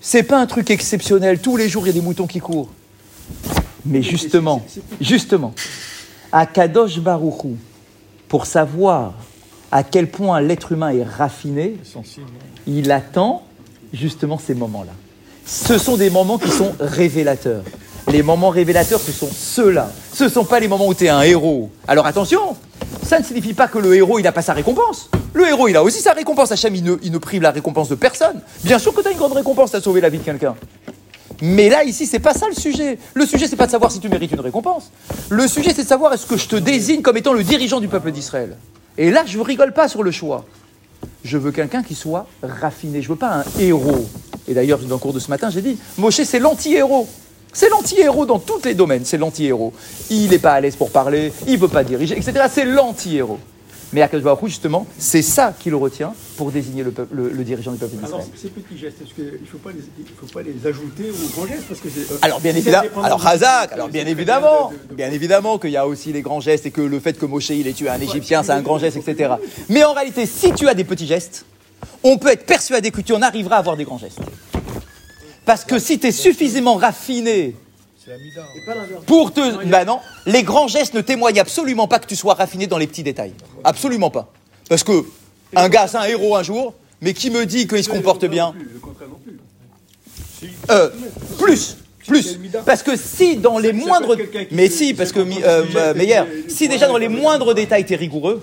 C'est 0.00 0.22
pas 0.22 0.38
un 0.38 0.46
truc 0.46 0.70
exceptionnel. 0.70 1.40
Tous 1.40 1.56
les 1.56 1.68
jours, 1.68 1.82
il 1.82 1.86
y 1.88 1.90
a 1.90 1.92
des 1.92 2.00
moutons 2.00 2.28
qui 2.28 2.38
courent. 2.38 2.68
Mais 3.84 4.02
justement, 4.02 4.64
justement, 5.00 5.52
à 6.30 6.46
Kadosh 6.46 7.00
Baruchou, 7.00 7.56
pour 8.28 8.46
savoir 8.46 9.14
à 9.72 9.82
quel 9.82 10.08
point 10.08 10.40
l'être 10.40 10.70
humain 10.70 10.90
est 10.90 11.02
raffiné, 11.02 11.76
il 12.68 12.92
attend 12.92 13.42
justement 13.92 14.38
ces 14.38 14.54
moments-là. 14.54 14.92
Ce 15.44 15.76
sont 15.76 15.96
des 15.96 16.10
moments 16.10 16.38
qui 16.38 16.50
sont 16.50 16.72
révélateurs. 16.78 17.64
Les 18.12 18.24
moments 18.24 18.48
révélateurs, 18.48 19.00
ce 19.00 19.12
sont 19.12 19.30
ceux-là. 19.32 19.90
Ce 20.12 20.24
ne 20.24 20.28
sont 20.28 20.44
pas 20.44 20.58
les 20.58 20.66
moments 20.66 20.88
où 20.88 20.94
tu 20.94 21.04
es 21.04 21.08
un 21.08 21.22
héros. 21.22 21.70
Alors 21.86 22.06
attention, 22.06 22.56
ça 23.04 23.20
ne 23.20 23.24
signifie 23.24 23.54
pas 23.54 23.68
que 23.68 23.78
le 23.78 23.94
héros, 23.94 24.18
il 24.18 24.22
n'a 24.22 24.32
pas 24.32 24.42
sa 24.42 24.52
récompense. 24.52 25.10
Le 25.32 25.46
héros, 25.46 25.68
il 25.68 25.76
a 25.76 25.84
aussi 25.84 26.00
sa 26.00 26.12
récompense. 26.12 26.50
Hachem, 26.50 26.74
il 26.74 26.82
ne, 26.82 26.96
il 27.02 27.12
ne 27.12 27.18
prive 27.18 27.42
la 27.42 27.52
récompense 27.52 27.88
de 27.88 27.94
personne. 27.94 28.40
Bien 28.64 28.80
sûr 28.80 28.92
que 28.92 29.00
tu 29.00 29.08
as 29.08 29.10
une 29.12 29.16
grande 29.16 29.34
récompense, 29.34 29.70
tu 29.70 29.76
as 29.76 29.80
sauvé 29.80 30.00
la 30.00 30.08
vie 30.08 30.18
de 30.18 30.24
quelqu'un. 30.24 30.56
Mais 31.40 31.68
là, 31.68 31.84
ici, 31.84 32.04
c'est 32.04 32.18
pas 32.18 32.34
ça 32.34 32.46
le 32.48 32.54
sujet. 32.54 32.98
Le 33.14 33.24
sujet, 33.26 33.46
c'est 33.46 33.56
pas 33.56 33.66
de 33.66 33.70
savoir 33.70 33.92
si 33.92 34.00
tu 34.00 34.08
mérites 34.08 34.32
une 34.32 34.40
récompense. 34.40 34.90
Le 35.28 35.46
sujet, 35.46 35.72
c'est 35.72 35.84
de 35.84 35.88
savoir 35.88 36.12
est-ce 36.12 36.26
que 36.26 36.36
je 36.36 36.48
te 36.48 36.56
désigne 36.56 37.02
comme 37.02 37.16
étant 37.16 37.32
le 37.32 37.44
dirigeant 37.44 37.78
du 37.78 37.86
peuple 37.86 38.10
d'Israël. 38.10 38.56
Et 38.98 39.12
là, 39.12 39.22
je 39.24 39.38
ne 39.38 39.44
rigole 39.44 39.72
pas 39.72 39.86
sur 39.86 40.02
le 40.02 40.10
choix. 40.10 40.44
Je 41.22 41.38
veux 41.38 41.52
quelqu'un 41.52 41.84
qui 41.84 41.94
soit 41.94 42.26
raffiné. 42.42 43.02
Je 43.02 43.08
veux 43.08 43.16
pas 43.16 43.36
un 43.36 43.44
héros. 43.60 44.04
Et 44.48 44.54
d'ailleurs, 44.54 44.80
dans 44.80 44.96
le 44.96 44.98
cours 44.98 45.12
de 45.12 45.20
ce 45.20 45.30
matin, 45.30 45.48
j'ai 45.48 45.62
dit, 45.62 45.78
Moshe, 45.96 46.22
c'est 46.24 46.40
l'anti-héros. 46.40 47.08
C'est 47.52 47.68
l'anti-héros 47.68 48.26
dans 48.26 48.38
tous 48.38 48.62
les 48.64 48.74
domaines. 48.74 49.04
C'est 49.04 49.18
l'anti-héros. 49.18 49.72
Il 50.10 50.30
n'est 50.30 50.38
pas 50.38 50.52
à 50.52 50.60
l'aise 50.60 50.76
pour 50.76 50.90
parler, 50.90 51.32
il 51.46 51.54
ne 51.54 51.58
veut 51.58 51.68
pas 51.68 51.84
diriger, 51.84 52.16
etc. 52.16 52.44
C'est 52.52 52.64
l'anti-héros. 52.64 53.38
Mais 53.92 54.02
Akash 54.02 54.22
Baruch 54.22 54.48
justement, 54.50 54.86
c'est 54.98 55.20
ça 55.20 55.52
qui 55.58 55.68
le 55.68 55.74
retient 55.74 56.14
pour 56.36 56.52
désigner 56.52 56.84
le, 56.84 56.92
peuple- 56.92 57.12
le- 57.12 57.28
le 57.30 57.42
dirigeant 57.42 57.72
du 57.72 57.78
peuple 57.78 57.96
Alors, 58.04 58.20
d'Israël. 58.20 58.38
ces 58.40 58.48
petits 58.50 58.78
gestes, 58.78 58.98
est-ce 59.02 59.12
qu'il 59.14 59.24
ne 59.24 59.46
faut, 59.50 59.58
pas 59.58 59.70
les- 59.72 59.80
il 59.98 60.04
faut 60.16 60.32
pas 60.32 60.42
les 60.42 60.64
ajouter 60.64 61.10
aux 61.10 61.28
grands 61.36 61.48
gestes 61.48 61.64
parce 61.66 61.80
que 61.80 61.88
c'est, 61.92 62.12
euh, 62.12 62.18
Alors 62.22 62.38
bien 62.40 62.54
évidemment, 62.54 62.88
alors 63.02 63.26
alors 63.26 63.88
bien 63.88 64.06
évidemment, 64.06 64.68
de- 64.70 64.74
de- 64.76 64.88
de- 64.90 64.94
bien 64.94 65.10
évidemment 65.10 65.58
qu'il 65.58 65.70
y 65.70 65.76
a 65.76 65.88
aussi 65.88 66.12
les 66.12 66.22
grands 66.22 66.38
gestes 66.38 66.66
et 66.66 66.70
que 66.70 66.82
le 66.82 67.00
fait 67.00 67.18
que 67.18 67.26
Moshe 67.26 67.48
il 67.50 67.66
ait 67.66 67.72
tué 67.72 67.88
un 67.88 68.00
Égyptien, 68.00 68.44
c'est 68.44 68.52
un 68.52 68.62
grand 68.62 68.78
geste, 68.78 68.96
etc. 68.96 69.32
Mais 69.68 69.82
en 69.82 69.92
réalité, 69.92 70.24
si 70.24 70.52
tu 70.52 70.68
as 70.68 70.74
des 70.74 70.84
petits 70.84 71.08
gestes, 71.08 71.44
on 72.04 72.16
peut 72.16 72.28
être 72.28 72.46
persuadé 72.46 72.92
que 72.92 73.00
tu 73.00 73.12
en 73.12 73.22
arriveras 73.22 73.56
à 73.56 73.58
avoir 73.58 73.76
des 73.76 73.82
grands 73.84 73.98
gestes. 73.98 74.20
Parce 75.44 75.64
que 75.64 75.78
si 75.78 75.98
tu 75.98 76.06
es 76.08 76.12
suffisamment 76.12 76.76
raffiné 76.76 77.54
pour 79.06 79.32
te... 79.32 79.64
Ben 79.64 79.84
non, 79.84 80.00
les 80.26 80.42
grands 80.42 80.68
gestes 80.68 80.94
ne 80.94 81.00
témoignent 81.00 81.40
absolument 81.40 81.88
pas 81.88 81.98
que 81.98 82.06
tu 82.06 82.16
sois 82.16 82.34
raffiné 82.34 82.66
dans 82.66 82.78
les 82.78 82.86
petits 82.86 83.02
détails. 83.02 83.34
Absolument 83.64 84.10
pas. 84.10 84.32
Parce 84.68 84.84
que 84.84 85.04
un 85.54 85.68
gars, 85.68 85.88
c'est 85.88 85.96
un 85.96 86.04
héros 86.04 86.36
un 86.36 86.42
jour, 86.42 86.74
mais 87.00 87.14
qui 87.14 87.30
me 87.30 87.46
dit 87.46 87.66
qu'il 87.66 87.82
se 87.82 87.88
comporte 87.88 88.24
bien? 88.24 88.54
Euh, 90.70 90.90
plus, 91.38 91.76
plus. 92.10 92.38
Parce 92.66 92.82
que 92.82 92.96
si 92.96 93.36
dans 93.36 93.58
les 93.58 93.72
moindres, 93.72 94.16
mais 94.50 94.68
si, 94.68 94.94
parce 94.94 95.12
que 95.12 95.20
euh, 95.20 95.94
Meyer, 95.94 96.22
si 96.48 96.68
déjà 96.68 96.86
dans 96.88 96.96
les 96.98 97.08
moindres 97.08 97.54
détails 97.54 97.84
tu 97.86 97.92
es 97.92 97.96
rigoureux, 97.96 98.42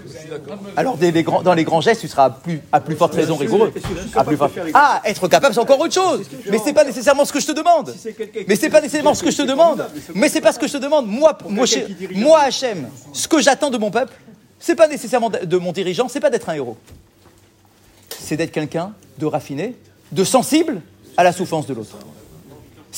alors 0.75 0.97
des- 0.97 1.11
les 1.11 1.23
grands- 1.23 1.41
dans 1.43 1.53
les 1.53 1.63
grands 1.63 1.81
gestes 1.81 2.01
tu 2.01 2.07
seras 2.07 2.25
à 2.25 2.29
plus, 2.29 2.59
à 2.71 2.79
plus 2.79 2.95
forte 2.95 3.13
raison 3.15 3.35
rigoureux. 3.35 3.71
À 4.15 4.23
plus 4.23 4.37
forte- 4.37 4.53
Ah, 4.73 5.01
être 5.05 5.27
capable 5.27 5.53
c'est 5.53 5.59
encore 5.59 5.79
autre 5.79 5.93
chose. 5.93 6.21
Mais 6.49 6.59
c'est 6.63 6.73
pas 6.73 6.83
nécessairement 6.85 7.25
ce 7.25 7.33
que 7.33 7.39
je 7.39 7.47
te 7.47 7.51
demande. 7.51 7.93
Mais 8.47 8.55
c'est 8.55 8.69
pas 8.69 8.81
nécessairement 8.81 9.13
ce 9.13 9.23
que 9.23 9.31
je 9.31 9.37
te 9.37 9.43
demande. 9.43 9.85
Mais 10.15 10.29
c'est 10.29 10.41
pas 10.41 10.51
ce 10.53 10.59
que 10.59 10.67
je 10.67 10.73
te 10.73 10.77
demande. 10.77 11.07
Moi, 11.07 11.37
moi, 11.49 11.65
chez- 11.65 11.85
moi, 12.15 12.39
Hachem, 12.41 12.87
ce 13.13 13.27
que 13.27 13.39
j'attends 13.41 13.69
de 13.69 13.77
mon 13.77 13.91
peuple, 13.91 14.13
c'est 14.59 14.75
pas 14.75 14.87
nécessairement 14.87 15.29
de- 15.29 15.45
de 15.45 15.57
mon 15.57 15.71
dirigeant, 15.71 16.07
c'est 16.07 16.19
pas 16.19 16.29
d'être 16.29 16.49
un 16.49 16.53
héros. 16.55 16.77
C'est 18.19 18.37
d'être 18.37 18.51
quelqu'un 18.51 18.93
de 19.19 19.25
raffiné, 19.25 19.75
de 20.11 20.23
sensible 20.23 20.81
à 21.17 21.23
la 21.23 21.31
souffrance 21.31 21.67
de 21.67 21.73
l'autre. 21.73 21.97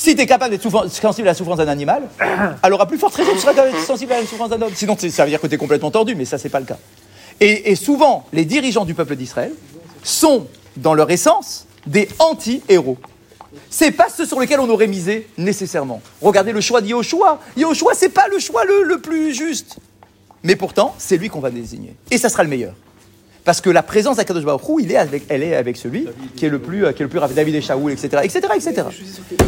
Si 0.00 0.16
tu 0.16 0.22
es 0.22 0.26
capable 0.26 0.56
d'être 0.56 0.88
sensible 0.88 1.28
à 1.28 1.32
la 1.32 1.34
souffrance 1.34 1.58
d'un 1.58 1.68
animal, 1.68 2.04
alors 2.62 2.80
à 2.80 2.86
plus 2.86 2.96
forte 2.96 3.14
raison, 3.16 3.32
tu 3.34 3.40
seras 3.40 3.52
capable 3.52 3.74
d'être 3.74 3.84
sensible 3.84 4.14
à 4.14 4.20
la 4.22 4.26
souffrance 4.26 4.48
d'un 4.48 4.62
homme. 4.62 4.72
Sinon, 4.74 4.96
ça 4.98 5.24
veut 5.24 5.28
dire 5.28 5.38
que 5.38 5.46
tu 5.46 5.56
es 5.56 5.58
complètement 5.58 5.90
tordu, 5.90 6.14
mais 6.14 6.24
ça, 6.24 6.38
c'est 6.38 6.48
pas 6.48 6.58
le 6.58 6.64
cas. 6.64 6.78
Et, 7.38 7.70
et 7.70 7.74
souvent, 7.76 8.24
les 8.32 8.46
dirigeants 8.46 8.86
du 8.86 8.94
peuple 8.94 9.14
d'Israël 9.14 9.52
sont, 10.02 10.46
dans 10.78 10.94
leur 10.94 11.10
essence, 11.10 11.66
des 11.86 12.08
anti-héros. 12.18 12.96
C'est 13.68 13.90
pas 13.90 14.08
ceux 14.08 14.24
sur 14.24 14.40
lesquels 14.40 14.60
on 14.60 14.70
aurait 14.70 14.86
misé 14.86 15.28
nécessairement. 15.36 16.00
Regardez 16.22 16.52
le 16.52 16.62
choix 16.62 16.80
d'Yoshua. 16.80 17.38
Yoshua, 17.58 17.92
c'est 17.92 18.08
pas 18.08 18.26
le 18.28 18.38
choix 18.38 18.64
le, 18.64 18.84
le 18.84 19.02
plus 19.02 19.34
juste. 19.34 19.76
Mais 20.42 20.56
pourtant, 20.56 20.94
c'est 20.96 21.18
lui 21.18 21.28
qu'on 21.28 21.40
va 21.40 21.50
désigner. 21.50 21.94
Et 22.10 22.16
ça 22.16 22.30
sera 22.30 22.42
le 22.42 22.48
meilleur. 22.48 22.72
Parce 23.50 23.60
que 23.60 23.70
la 23.70 23.82
présence 23.82 24.18
d'Akadosh 24.18 24.44
Baruch 24.44 24.62
Hu, 24.68 24.74
il 24.80 24.92
est 24.92 24.96
avec, 24.96 25.24
elle 25.28 25.42
est 25.42 25.56
avec 25.56 25.76
celui 25.76 26.06
qui 26.36 26.46
est 26.46 26.48
le 26.48 26.60
plus, 26.60 26.86
euh, 26.86 26.92
qui 26.92 27.02
est 27.02 27.04
le 27.04 27.08
plus 27.08 27.18
raffiné. 27.18 27.34
David 27.40 27.56
et 27.56 27.60
Shaoul, 27.60 27.90
etc., 27.90 28.22
etc., 28.22 28.38
etc. 28.54 28.82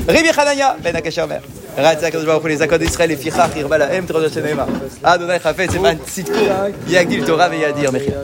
Rémi 0.09 0.29
Hanania, 0.37 0.77
Ben 0.83 0.97
Akashamer. 0.97 1.39
Ratz 1.79 2.03
Akadosh 2.03 2.27
Baruch 2.27 2.45
Hu, 2.45 2.49
les 2.49 2.63
accords 2.63 2.81
d'Israël, 2.81 3.11
les 3.11 3.17
fichach, 3.17 3.55
Irbala, 3.57 3.95
Em, 3.95 4.05
Trodot 4.05 4.29
Shenema. 4.29 4.67
Adonai 5.05 5.39
Chafetz, 5.41 5.77
Eman, 5.77 5.99
Tzidko, 6.05 6.35
Yagdil 6.89 7.23
Torah, 7.23 7.49
Veyadir, 7.49 7.93
Mechir. 7.93 8.15